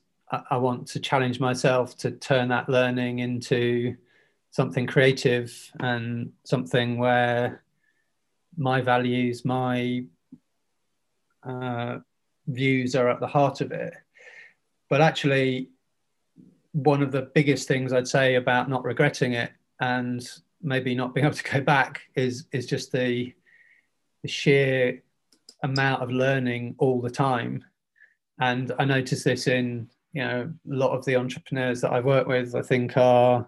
I 0.51 0.57
want 0.57 0.87
to 0.89 1.01
challenge 1.01 1.41
myself 1.41 1.97
to 1.99 2.13
turn 2.13 2.49
that 2.49 2.69
learning 2.69 3.19
into 3.19 3.97
something 4.51 4.87
creative 4.87 5.53
and 5.81 6.33
something 6.45 6.99
where 6.99 7.63
my 8.57 8.81
values, 8.81 9.45
my 9.45 10.05
uh, 11.47 11.99
views 12.47 12.95
are 12.95 13.09
at 13.09 13.21
the 13.21 13.27
heart 13.27 13.61
of 13.61 13.73
it. 13.73 13.95
But 14.89 15.01
actually, 15.01 15.71
one 16.73 17.03
of 17.03 17.13
the 17.13 17.31
biggest 17.35 17.69
things 17.69 17.93
I'd 17.93 18.09
say 18.09 18.35
about 18.35 18.69
not 18.69 18.85
regretting 18.85 19.33
it 19.33 19.51
and 19.81 20.29
maybe 20.63 20.95
not 20.95 21.15
being 21.15 21.27
able 21.27 21.37
to 21.37 21.53
go 21.53 21.61
back 21.61 22.03
is 22.15 22.47
is 22.53 22.67
just 22.67 22.93
the, 22.93 23.33
the 24.23 24.29
sheer 24.29 25.03
amount 25.63 26.03
of 26.03 26.11
learning 26.11 26.75
all 26.79 27.01
the 27.01 27.11
time. 27.11 27.65
And 28.39 28.73
I 28.79 28.85
notice 28.85 29.25
this 29.25 29.47
in 29.47 29.89
you 30.13 30.23
know 30.23 30.53
a 30.71 30.75
lot 30.75 30.97
of 30.97 31.05
the 31.05 31.17
entrepreneurs 31.17 31.81
that 31.81 31.93
I 31.93 32.01
work 32.01 32.27
with. 32.27 32.55
I 32.55 32.63
think 32.63 32.97
are 32.97 33.47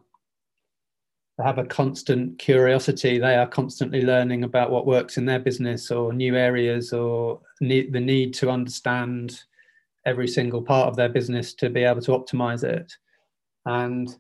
have 1.45 1.59
a 1.59 1.65
constant 1.65 2.39
curiosity. 2.39 3.19
They 3.19 3.37
are 3.37 3.47
constantly 3.47 4.03
learning 4.03 4.45
about 4.45 4.71
what 4.71 4.87
works 4.87 5.19
in 5.19 5.25
their 5.25 5.39
business 5.39 5.91
or 5.91 6.13
new 6.13 6.37
areas 6.37 6.93
or 6.93 7.41
need, 7.61 7.93
the 7.93 8.01
need 8.01 8.35
to 8.35 8.51
understand 8.51 9.41
every 10.05 10.27
single 10.27 10.63
part 10.63 10.89
of 10.89 10.97
their 10.97 11.09
business 11.09 11.55
to 11.55 11.71
be 11.71 11.85
able 11.85 12.01
to 12.03 12.13
optimize 12.13 12.65
it. 12.65 12.93
And 13.67 14.15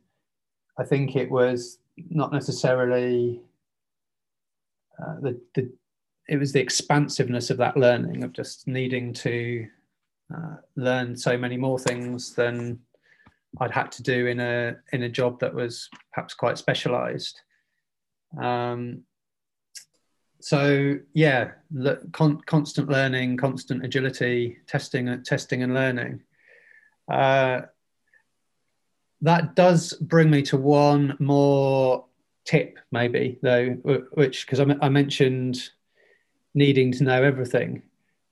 I 0.78 0.84
think 0.84 1.16
it 1.16 1.30
was 1.30 1.78
not 2.10 2.32
necessarily 2.32 3.40
uh, 5.02 5.20
the, 5.20 5.40
the 5.54 5.72
it 6.28 6.36
was 6.36 6.52
the 6.52 6.60
expansiveness 6.60 7.48
of 7.48 7.56
that 7.56 7.76
learning 7.76 8.22
of 8.22 8.32
just 8.32 8.68
needing 8.68 9.14
to 9.14 9.66
uh, 10.34 10.56
learn 10.76 11.16
so 11.16 11.38
many 11.38 11.56
more 11.56 11.78
things 11.78 12.34
than 12.34 12.78
I'd 13.60 13.70
had 13.70 13.90
to 13.92 14.02
do 14.02 14.26
in 14.26 14.40
a 14.40 14.76
in 14.92 15.02
a 15.02 15.08
job 15.08 15.40
that 15.40 15.54
was 15.54 15.88
perhaps 16.12 16.34
quite 16.34 16.58
specialised. 16.58 17.40
Um, 18.40 19.04
so 20.40 20.98
yeah, 21.14 21.52
le- 21.72 22.06
con- 22.12 22.42
constant 22.46 22.88
learning, 22.88 23.36
constant 23.38 23.84
agility, 23.84 24.58
testing, 24.66 25.22
testing 25.24 25.62
and 25.62 25.74
learning. 25.74 26.22
Uh, 27.10 27.62
that 29.22 29.56
does 29.56 29.94
bring 29.94 30.30
me 30.30 30.42
to 30.42 30.56
one 30.56 31.16
more 31.18 32.04
tip, 32.44 32.78
maybe 32.92 33.38
though, 33.42 33.70
which 34.12 34.46
because 34.46 34.60
I, 34.60 34.76
I 34.80 34.88
mentioned 34.88 35.70
needing 36.54 36.92
to 36.92 37.04
know 37.04 37.22
everything, 37.22 37.82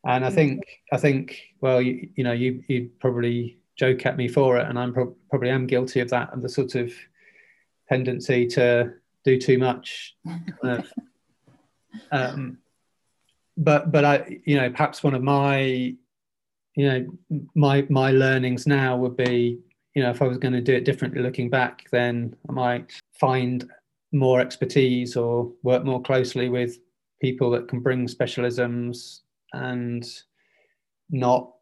and 0.05 0.25
I 0.25 0.31
mm. 0.31 0.35
think 0.35 0.63
I 0.93 0.99
think 0.99 1.41
well, 1.61 1.83
you, 1.83 2.11
you 2.15 2.23
know, 2.23 2.33
you 2.33 2.63
you 2.69 2.91
probably 3.01 3.59
joke 3.77 4.07
at 4.07 4.17
me 4.17 4.29
for 4.29 4.59
it, 4.59 4.69
and 4.69 4.79
I'm 4.79 4.93
pro- 4.93 5.17
probably 5.31 5.51
am 5.51 5.67
guilty 5.67 6.01
of 6.01 6.11
that, 6.11 6.33
of 6.33 6.43
the 6.43 6.49
sort 6.49 6.75
of 6.75 6.93
tendency 7.89 8.47
to 8.49 8.95
do 9.25 9.39
too 9.39 9.59
much. 9.59 10.17
Um, 12.13 12.59
but 13.57 13.91
but 13.91 14.05
I, 14.05 14.39
you 14.45 14.57
know, 14.57 14.71
perhaps 14.71 15.03
one 15.03 15.15
of 15.15 15.23
my, 15.23 15.61
you 15.63 15.97
know, 16.77 17.07
my 17.55 17.87
my 17.89 18.11
learnings 18.11 18.67
now 18.67 18.97
would 18.97 19.17
be, 19.17 19.59
you 19.95 20.03
know, 20.03 20.11
if 20.11 20.21
I 20.21 20.27
was 20.27 20.39
going 20.39 20.53
to 20.53 20.61
do 20.61 20.75
it 20.75 20.85
differently 20.85 21.23
looking 21.23 21.49
back, 21.49 21.87
then 21.91 22.37
I 22.49 22.53
might 22.53 22.93
find 23.19 23.69
more 24.13 24.41
expertise 24.41 25.17
or 25.17 25.53
work 25.63 25.85
more 25.85 26.03
closely 26.03 26.49
with 26.49 26.79
people 27.21 27.51
that 27.51 27.69
can 27.69 27.81
bring 27.81 28.07
specialisms 28.07 29.23
and 29.53 30.07
not 31.11 31.56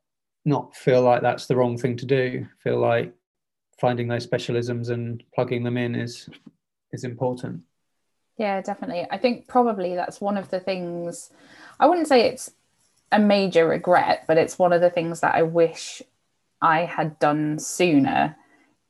not 0.44 0.74
feel 0.76 1.02
like 1.02 1.22
that's 1.22 1.46
the 1.46 1.57
wrong 1.57 1.76
thing 1.76 1.96
to 1.98 2.07
do. 2.07 2.46
Feel 2.62 2.78
like 2.78 3.12
finding 3.80 4.09
those 4.09 4.26
specialisms 4.26 4.90
and 4.90 5.22
plugging 5.35 5.64
them 5.64 5.76
in 5.76 5.94
is 5.94 6.28
is 6.92 7.04
important. 7.04 7.62
Yeah, 8.37 8.61
definitely. 8.61 9.07
I 9.11 9.18
think 9.18 9.46
probably 9.46 9.94
that's 9.94 10.20
one 10.20 10.37
of 10.37 10.50
the 10.50 10.61
things. 10.61 11.30
I 11.78 11.87
wouldn't 11.87 12.09
say 12.09 12.22
it's 12.22 12.50
a 13.12 13.18
major 13.18 13.66
regret, 13.66 14.24
but 14.26 14.38
it's 14.38 14.59
one 14.59 14.72
of 14.72 14.80
the 14.80 14.90
things 14.90 15.20
that 15.20 15.35
I 15.35 15.42
wish 15.42 16.02
I 16.61 16.80
had 16.85 17.18
done 17.18 17.59
sooner 17.59 18.37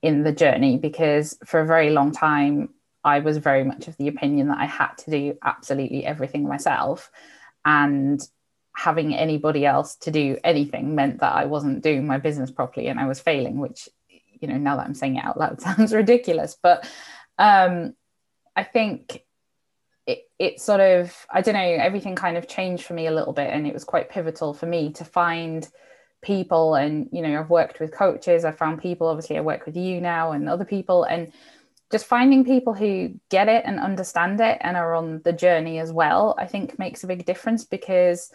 in 0.03 0.23
the 0.23 0.33
journey 0.33 0.77
because 0.77 1.37
for 1.45 1.61
a 1.61 1.67
very 1.67 1.91
long 1.91 2.13
time 2.13 2.71
I 3.05 3.19
was 3.21 3.37
very 3.39 3.65
much 3.65 3.87
of 3.87 3.97
the 3.97 4.09
opinion 4.09 4.49
that 4.49 4.59
I 4.59 4.67
had 4.67 4.93
to 4.99 5.11
do 5.11 5.39
absolutely 5.43 6.07
everything 6.07 6.49
myself. 6.49 7.11
And 7.65 8.21
having 8.75 9.15
anybody 9.15 9.65
else 9.65 9.97
to 9.97 10.11
do 10.11 10.37
anything 10.45 10.95
meant 10.95 11.21
that 11.21 11.33
I 11.33 11.45
wasn't 11.47 11.83
doing 11.83 12.07
my 12.07 12.19
business 12.19 12.51
properly 12.51 12.89
and 12.89 12.99
I 12.99 13.07
was 13.07 13.21
failing, 13.21 13.59
which, 13.59 13.89
you 14.41 14.49
know, 14.49 14.57
now 14.57 14.77
that 14.77 14.87
I'm 14.87 14.95
saying 14.95 15.17
it 15.17 15.25
out 15.25 15.39
loud 15.39 15.61
sounds 15.61 15.95
ridiculous. 15.95 16.57
But 16.61 16.89
um, 17.39 17.95
I 18.57 18.65
think 18.65 19.23
it, 20.07 20.25
it 20.39 20.61
sort 20.61 20.81
of, 20.81 21.15
I 21.33 21.41
don't 21.41 21.55
know, 21.55 21.61
everything 21.61 22.17
kind 22.17 22.37
of 22.37 22.49
changed 22.49 22.85
for 22.85 22.95
me 22.95 23.07
a 23.07 23.15
little 23.15 23.33
bit. 23.33 23.51
And 23.51 23.67
it 23.67 23.73
was 23.73 23.85
quite 23.85 24.11
pivotal 24.11 24.53
for 24.53 24.67
me 24.67 24.93
to 24.95 25.05
find 25.05 25.67
people. 26.21 26.75
And, 26.75 27.09
you 27.13 27.23
know, 27.23 27.39
I've 27.39 27.51
worked 27.51 27.79
with 27.79 27.97
coaches, 27.97 28.45
I've 28.45 28.59
found 28.59 28.83
people, 28.83 29.07
obviously, 29.07 29.39
I 29.39 29.43
work 29.43 29.67
with 29.67 29.77
you 29.77 30.01
now 30.01 30.33
and 30.33 30.49
other 30.49 30.65
people. 30.65 31.05
And 31.05 31.33
just 31.93 32.07
finding 32.07 32.45
people 32.45 32.75
who 32.75 33.15
get 33.31 33.49
it 33.49 33.63
and 33.65 33.79
understand 33.79 34.41
it 34.41 34.59
and 34.63 34.77
are 34.77 34.95
on 34.95 35.21
the 35.23 35.33
journey 35.33 35.79
as 35.79 35.93
well, 35.93 36.35
I 36.37 36.47
think 36.47 36.77
makes 36.77 37.05
a 37.05 37.07
big 37.07 37.25
difference 37.25 37.65
because 37.65 38.33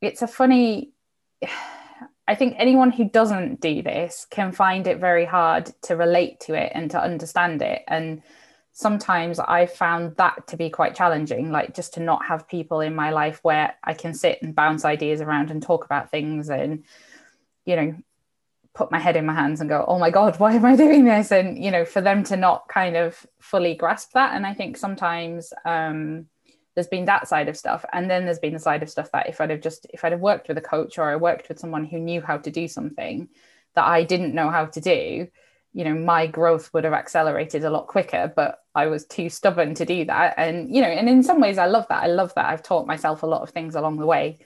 it's 0.00 0.22
a 0.22 0.26
funny 0.26 0.92
I 2.28 2.34
think 2.34 2.56
anyone 2.58 2.90
who 2.90 3.08
doesn't 3.08 3.60
do 3.60 3.82
this 3.82 4.26
can 4.28 4.50
find 4.50 4.86
it 4.86 4.98
very 4.98 5.24
hard 5.24 5.70
to 5.82 5.96
relate 5.96 6.40
to 6.40 6.54
it 6.54 6.72
and 6.74 6.90
to 6.90 7.00
understand 7.00 7.62
it. 7.62 7.82
And 7.86 8.22
sometimes 8.72 9.38
I 9.38 9.66
found 9.66 10.16
that 10.16 10.48
to 10.48 10.56
be 10.56 10.68
quite 10.68 10.96
challenging, 10.96 11.52
like 11.52 11.74
just 11.74 11.94
to 11.94 12.00
not 12.00 12.26
have 12.26 12.48
people 12.48 12.80
in 12.80 12.96
my 12.96 13.10
life 13.10 13.38
where 13.42 13.74
I 13.82 13.94
can 13.94 14.12
sit 14.12 14.42
and 14.42 14.56
bounce 14.56 14.84
ideas 14.84 15.20
around 15.20 15.52
and 15.52 15.62
talk 15.62 15.84
about 15.84 16.10
things 16.10 16.50
and, 16.50 16.84
you 17.64 17.76
know, 17.76 17.94
put 18.74 18.90
my 18.90 18.98
head 18.98 19.16
in 19.16 19.24
my 19.24 19.32
hands 19.32 19.60
and 19.60 19.70
go, 19.70 19.84
oh 19.86 19.98
my 19.98 20.10
God, 20.10 20.38
why 20.40 20.52
am 20.52 20.64
I 20.64 20.74
doing 20.76 21.04
this? 21.04 21.30
And, 21.30 21.62
you 21.62 21.70
know, 21.70 21.84
for 21.84 22.00
them 22.00 22.24
to 22.24 22.36
not 22.36 22.66
kind 22.68 22.96
of 22.96 23.24
fully 23.38 23.74
grasp 23.74 24.12
that. 24.12 24.34
And 24.34 24.44
I 24.44 24.52
think 24.52 24.76
sometimes, 24.76 25.52
um, 25.64 26.26
there's 26.76 26.86
been 26.86 27.06
that 27.06 27.26
side 27.26 27.48
of 27.48 27.56
stuff 27.56 27.84
and 27.92 28.08
then 28.08 28.24
there's 28.24 28.38
been 28.38 28.52
the 28.52 28.60
side 28.60 28.82
of 28.82 28.90
stuff 28.90 29.10
that 29.10 29.28
if 29.28 29.40
i'd 29.40 29.50
have 29.50 29.60
just 29.60 29.86
if 29.90 30.04
i'd 30.04 30.12
have 30.12 30.20
worked 30.20 30.46
with 30.46 30.58
a 30.58 30.62
coach 30.62 30.98
or 30.98 31.10
i 31.10 31.16
worked 31.16 31.48
with 31.48 31.58
someone 31.58 31.84
who 31.84 31.98
knew 31.98 32.20
how 32.20 32.36
to 32.36 32.50
do 32.50 32.68
something 32.68 33.28
that 33.74 33.84
i 33.84 34.04
didn't 34.04 34.34
know 34.34 34.50
how 34.50 34.66
to 34.66 34.80
do 34.80 35.26
you 35.72 35.84
know 35.84 35.94
my 35.94 36.26
growth 36.26 36.72
would 36.72 36.84
have 36.84 36.92
accelerated 36.92 37.64
a 37.64 37.70
lot 37.70 37.88
quicker 37.88 38.32
but 38.36 38.60
i 38.74 38.86
was 38.86 39.04
too 39.06 39.28
stubborn 39.28 39.74
to 39.74 39.84
do 39.84 40.04
that 40.04 40.34
and 40.36 40.72
you 40.72 40.80
know 40.80 40.88
and 40.88 41.08
in 41.08 41.22
some 41.22 41.40
ways 41.40 41.58
i 41.58 41.66
love 41.66 41.86
that 41.88 42.02
i 42.04 42.06
love 42.06 42.32
that 42.34 42.46
i've 42.46 42.62
taught 42.62 42.86
myself 42.86 43.22
a 43.22 43.26
lot 43.26 43.42
of 43.42 43.50
things 43.50 43.74
along 43.74 43.96
the 43.96 44.06
way 44.06 44.38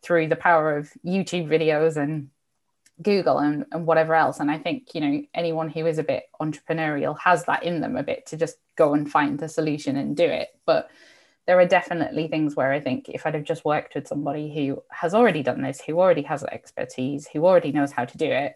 through 0.00 0.28
the 0.28 0.36
power 0.36 0.78
of 0.78 0.90
youtube 1.04 1.48
videos 1.48 1.96
and 1.96 2.30
Google 3.02 3.38
and, 3.38 3.66
and 3.72 3.86
whatever 3.86 4.14
else. 4.14 4.40
And 4.40 4.50
I 4.50 4.58
think, 4.58 4.94
you 4.94 5.00
know, 5.00 5.22
anyone 5.34 5.68
who 5.68 5.86
is 5.86 5.98
a 5.98 6.04
bit 6.04 6.24
entrepreneurial 6.40 7.18
has 7.18 7.44
that 7.46 7.64
in 7.64 7.80
them 7.80 7.96
a 7.96 8.02
bit 8.02 8.26
to 8.26 8.36
just 8.36 8.56
go 8.76 8.94
and 8.94 9.10
find 9.10 9.38
the 9.38 9.48
solution 9.48 9.96
and 9.96 10.16
do 10.16 10.24
it. 10.24 10.48
But 10.64 10.90
there 11.46 11.58
are 11.58 11.66
definitely 11.66 12.28
things 12.28 12.56
where 12.56 12.72
I 12.72 12.80
think 12.80 13.08
if 13.08 13.26
I'd 13.26 13.34
have 13.34 13.44
just 13.44 13.64
worked 13.64 13.94
with 13.94 14.08
somebody 14.08 14.54
who 14.54 14.82
has 14.90 15.14
already 15.14 15.42
done 15.42 15.60
this, 15.60 15.80
who 15.80 16.00
already 16.00 16.22
has 16.22 16.42
expertise, 16.44 17.28
who 17.28 17.44
already 17.44 17.72
knows 17.72 17.92
how 17.92 18.04
to 18.04 18.18
do 18.18 18.30
it, 18.30 18.54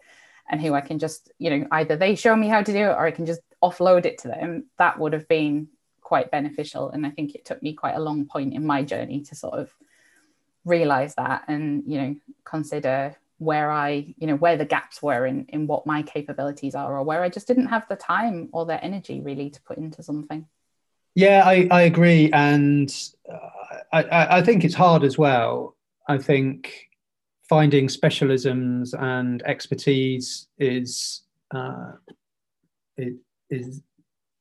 and 0.50 0.60
who 0.60 0.72
I 0.72 0.80
can 0.80 0.98
just, 0.98 1.30
you 1.38 1.50
know, 1.50 1.66
either 1.72 1.96
they 1.96 2.14
show 2.14 2.34
me 2.34 2.48
how 2.48 2.62
to 2.62 2.72
do 2.72 2.78
it 2.78 2.96
or 2.96 3.04
I 3.04 3.10
can 3.10 3.26
just 3.26 3.42
offload 3.62 4.06
it 4.06 4.18
to 4.18 4.28
them, 4.28 4.64
that 4.78 4.98
would 4.98 5.12
have 5.12 5.28
been 5.28 5.68
quite 6.00 6.30
beneficial. 6.30 6.88
And 6.90 7.04
I 7.04 7.10
think 7.10 7.34
it 7.34 7.44
took 7.44 7.62
me 7.62 7.74
quite 7.74 7.96
a 7.96 8.00
long 8.00 8.24
point 8.24 8.54
in 8.54 8.64
my 8.64 8.82
journey 8.82 9.20
to 9.24 9.34
sort 9.34 9.58
of 9.58 9.70
realize 10.64 11.14
that 11.16 11.44
and, 11.48 11.82
you 11.86 12.00
know, 12.00 12.16
consider 12.44 13.14
where 13.36 13.70
I, 13.70 14.14
you 14.16 14.26
know, 14.26 14.36
where 14.36 14.56
the 14.56 14.64
gaps 14.64 15.02
were 15.02 15.26
in 15.26 15.44
in 15.50 15.66
what 15.66 15.86
my 15.86 16.02
capabilities 16.02 16.74
are, 16.74 16.96
or 16.96 17.04
where 17.04 17.22
I 17.22 17.28
just 17.28 17.46
didn't 17.46 17.66
have 17.66 17.86
the 17.88 17.96
time 17.96 18.48
or 18.52 18.64
the 18.64 18.82
energy 18.82 19.20
really 19.20 19.50
to 19.50 19.60
put 19.62 19.76
into 19.76 20.02
something. 20.02 20.46
Yeah, 21.18 21.42
I, 21.44 21.66
I 21.72 21.82
agree, 21.82 22.30
and 22.32 22.94
uh, 23.28 23.78
I, 23.92 24.38
I 24.38 24.40
think 24.40 24.62
it's 24.62 24.76
hard 24.76 25.02
as 25.02 25.18
well. 25.18 25.74
I 26.08 26.16
think 26.16 26.72
finding 27.48 27.88
specialisms 27.88 28.94
and 28.96 29.42
expertise 29.42 30.46
is 30.60 31.22
uh, 31.52 31.90
is 33.50 33.82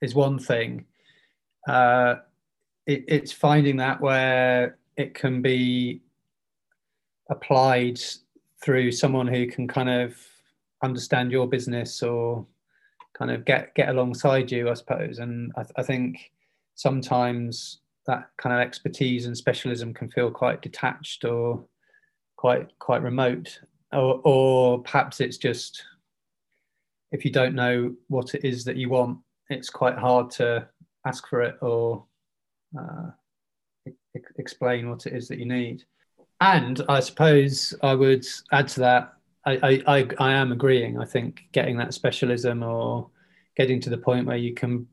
is 0.03 0.13
one 0.13 0.37
thing. 0.37 0.85
Uh, 1.67 2.17
it, 2.85 3.05
it's 3.07 3.31
finding 3.31 3.77
that 3.77 3.99
where 3.99 4.77
it 4.97 5.15
can 5.15 5.41
be 5.41 6.03
applied 7.31 7.99
through 8.63 8.91
someone 8.91 9.25
who 9.25 9.47
can 9.47 9.67
kind 9.67 9.89
of 9.89 10.15
understand 10.83 11.31
your 11.31 11.47
business 11.47 12.03
or 12.03 12.45
kind 13.17 13.31
of 13.31 13.45
get 13.45 13.73
get 13.73 13.89
alongside 13.89 14.51
you, 14.51 14.69
I 14.69 14.75
suppose. 14.75 15.17
And 15.17 15.51
I, 15.57 15.63
I 15.77 15.81
think 15.81 16.19
sometimes 16.77 17.81
that 18.05 18.29
kind 18.37 18.55
of 18.55 18.61
expertise 18.61 19.25
and 19.25 19.35
specialism 19.35 19.93
can 19.93 20.09
feel 20.09 20.31
quite 20.31 20.61
detached 20.61 21.25
or 21.25 21.65
quite 22.37 22.69
quite 22.79 23.01
remote, 23.01 23.59
or, 23.91 24.21
or 24.23 24.83
perhaps 24.83 25.19
it's 25.19 25.37
just 25.37 25.83
if 27.11 27.25
you 27.25 27.31
don't 27.31 27.55
know 27.55 27.93
what 28.07 28.35
it 28.35 28.45
is 28.45 28.63
that 28.63 28.77
you 28.77 28.89
want, 28.89 29.17
it's 29.49 29.69
quite 29.69 29.97
hard 29.97 30.29
to 30.29 30.67
ask 31.05 31.27
for 31.27 31.41
it 31.41 31.55
or 31.61 32.05
uh, 32.77 33.09
explain 34.37 34.89
what 34.89 35.05
it 35.05 35.13
is 35.13 35.27
that 35.27 35.39
you 35.39 35.45
need. 35.45 35.83
And 36.39 36.81
I 36.87 36.99
suppose 36.99 37.73
I 37.81 37.95
would 37.95 38.25
add 38.51 38.67
to 38.69 38.79
that. 38.81 39.13
I, 39.45 39.81
I, 39.87 40.07
I 40.19 40.33
am 40.33 40.51
agreeing. 40.51 40.99
I 40.99 41.05
think 41.05 41.43
getting 41.53 41.77
that 41.77 41.93
specialism 41.93 42.61
or 42.61 43.09
getting 43.55 43.79
to 43.81 43.89
the 43.89 43.97
point 43.97 44.27
where 44.27 44.37
you 44.37 44.53
can 44.53 44.85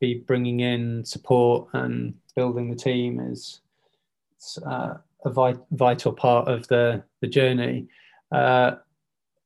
be 0.00 0.22
bringing 0.26 0.60
in 0.60 1.04
support 1.04 1.68
and 1.72 2.14
building 2.34 2.70
the 2.70 2.76
team 2.76 3.20
is 3.20 3.60
uh, 4.66 4.94
a 5.24 5.30
vit- 5.30 5.64
vital 5.72 6.12
part 6.12 6.48
of 6.48 6.66
the 6.68 7.02
the 7.20 7.26
journey. 7.26 7.86
Uh, 8.32 8.72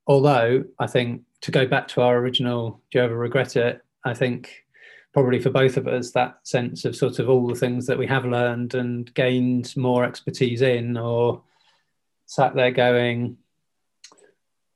although 0.07 0.65
I 0.79 0.87
think 0.87 1.23
to 1.43 1.51
go 1.51 1.67
back 1.67 1.89
to 1.89 2.03
our 2.03 2.19
original, 2.19 2.83
do 2.91 2.99
you 2.99 3.05
ever 3.05 3.17
regret 3.17 3.57
it? 3.57 3.83
I 4.05 4.15
think 4.15 4.65
probably 5.13 5.41
for 5.41 5.51
both 5.51 5.77
of 5.77 5.89
us 5.89 6.13
that 6.13 6.39
sense 6.45 6.85
of 6.85 6.95
sort 6.95 7.19
of 7.19 7.29
all 7.29 7.47
the 7.47 7.55
things 7.55 7.87
that 7.87 7.99
we 7.99 8.07
have 8.07 8.25
learned 8.25 8.75
and 8.75 9.13
gained 9.15 9.77
more 9.77 10.05
expertise 10.05 10.63
in 10.63 10.97
or 10.97 11.43
sat 12.27 12.55
there 12.55 12.71
going 12.71 13.37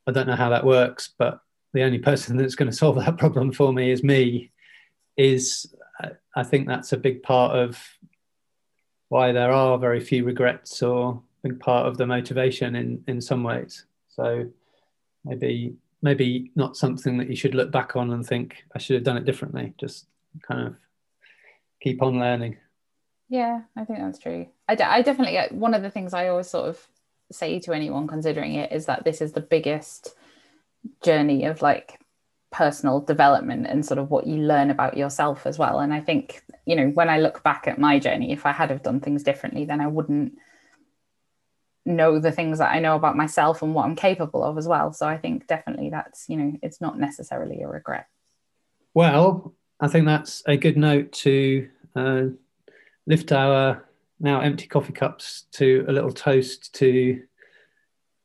i 0.06 0.12
don't 0.12 0.26
know 0.26 0.34
how 0.34 0.48
that 0.48 0.64
works 0.64 1.14
but 1.18 1.40
the 1.72 1.82
only 1.82 1.98
person 1.98 2.36
that's 2.36 2.56
going 2.56 2.70
to 2.70 2.76
solve 2.76 2.96
that 2.96 3.18
problem 3.18 3.52
for 3.52 3.72
me 3.72 3.90
is 3.90 4.02
me 4.02 4.50
is 5.16 5.74
i 6.34 6.42
think 6.42 6.66
that's 6.66 6.92
a 6.92 6.96
big 6.96 7.22
part 7.22 7.56
of 7.56 7.80
why 9.08 9.32
there 9.32 9.52
are 9.52 9.78
very 9.78 10.00
few 10.00 10.24
regrets 10.24 10.82
or 10.82 11.22
big 11.42 11.60
part 11.60 11.86
of 11.86 11.96
the 11.96 12.06
motivation 12.06 12.74
in 12.74 13.02
in 13.06 13.20
some 13.20 13.42
ways 13.42 13.86
so 14.08 14.46
maybe 15.24 15.74
maybe 16.02 16.50
not 16.56 16.76
something 16.76 17.16
that 17.16 17.30
you 17.30 17.36
should 17.36 17.54
look 17.54 17.70
back 17.70 17.96
on 17.96 18.10
and 18.12 18.26
think 18.26 18.64
i 18.74 18.78
should 18.78 18.94
have 18.94 19.04
done 19.04 19.16
it 19.16 19.24
differently 19.24 19.72
just 19.78 20.06
kind 20.42 20.66
of 20.66 20.74
keep 21.84 22.02
on 22.02 22.18
learning. 22.18 22.56
Yeah, 23.28 23.60
I 23.76 23.84
think 23.84 23.98
that's 24.00 24.18
true. 24.18 24.46
I, 24.68 24.76
I 24.82 25.02
definitely 25.02 25.56
one 25.56 25.74
of 25.74 25.82
the 25.82 25.90
things 25.90 26.14
I 26.14 26.28
always 26.28 26.48
sort 26.48 26.68
of 26.68 26.88
say 27.30 27.60
to 27.60 27.72
anyone 27.72 28.06
considering 28.06 28.54
it 28.54 28.72
is 28.72 28.86
that 28.86 29.04
this 29.04 29.20
is 29.20 29.32
the 29.32 29.40
biggest 29.40 30.14
journey 31.02 31.44
of 31.44 31.62
like 31.62 32.00
personal 32.54 33.00
development 33.00 33.66
and 33.66 33.84
sort 33.84 33.98
of 33.98 34.10
what 34.10 34.28
you 34.28 34.36
learn 34.36 34.70
about 34.70 34.96
yourself 34.96 35.44
as 35.44 35.58
well. 35.58 35.80
And 35.80 35.92
I 35.92 36.00
think, 36.00 36.40
you 36.64 36.76
know, 36.76 36.86
when 36.90 37.10
I 37.10 37.18
look 37.18 37.42
back 37.42 37.66
at 37.66 37.80
my 37.80 37.98
journey, 37.98 38.30
if 38.30 38.46
I 38.46 38.52
had 38.52 38.70
have 38.70 38.84
done 38.84 39.00
things 39.00 39.24
differently, 39.24 39.64
then 39.64 39.80
I 39.80 39.88
wouldn't 39.88 40.38
know 41.84 42.20
the 42.20 42.30
things 42.30 42.58
that 42.58 42.70
I 42.70 42.78
know 42.78 42.94
about 42.94 43.16
myself 43.16 43.60
and 43.60 43.74
what 43.74 43.86
I'm 43.86 43.96
capable 43.96 44.44
of 44.44 44.56
as 44.56 44.68
well. 44.68 44.92
So 44.92 45.06
I 45.06 45.18
think 45.18 45.48
definitely 45.48 45.90
that's, 45.90 46.28
you 46.28 46.36
know, 46.36 46.56
it's 46.62 46.80
not 46.80 46.96
necessarily 46.96 47.60
a 47.62 47.68
regret. 47.68 48.06
Well, 48.94 49.52
I 49.80 49.88
think 49.88 50.06
that's 50.06 50.44
a 50.46 50.56
good 50.56 50.76
note 50.76 51.10
to 51.24 51.68
uh, 51.96 52.22
lift 53.08 53.32
our 53.32 53.84
now 54.20 54.40
empty 54.40 54.68
coffee 54.68 54.92
cups 54.92 55.46
to 55.54 55.84
a 55.88 55.92
little 55.92 56.12
toast 56.12 56.72
to 56.76 57.20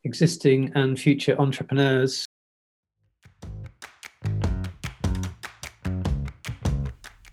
existing 0.03 0.71
and 0.75 0.99
future 0.99 1.35
entrepreneurs. 1.41 2.27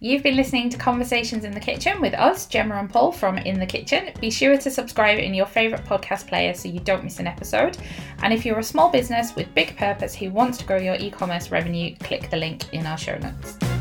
You've 0.06 0.22
been 0.22 0.36
listening 0.36 0.70
to 0.70 0.78
Conversations 0.78 1.42
in 1.42 1.50
the 1.50 1.58
Kitchen 1.58 2.00
with 2.00 2.14
us, 2.14 2.46
Gemma 2.46 2.76
and 2.76 2.88
Paul 2.88 3.10
from 3.10 3.38
In 3.38 3.58
the 3.58 3.66
Kitchen. 3.66 4.12
Be 4.20 4.30
sure 4.30 4.56
to 4.56 4.70
subscribe 4.70 5.18
in 5.18 5.34
your 5.34 5.46
favourite 5.46 5.84
podcast 5.84 6.28
player 6.28 6.54
so 6.54 6.68
you 6.68 6.78
don't 6.78 7.02
miss 7.02 7.18
an 7.18 7.26
episode. 7.26 7.76
And 8.22 8.32
if 8.32 8.46
you're 8.46 8.60
a 8.60 8.62
small 8.62 8.88
business 8.88 9.34
with 9.34 9.52
big 9.56 9.76
purpose 9.76 10.14
who 10.14 10.30
wants 10.30 10.58
to 10.58 10.64
grow 10.64 10.78
your 10.78 10.94
e 10.94 11.10
commerce 11.10 11.50
revenue, 11.50 11.96
click 11.96 12.30
the 12.30 12.36
link 12.36 12.72
in 12.72 12.86
our 12.86 12.96
show 12.96 13.18
notes. 13.18 13.75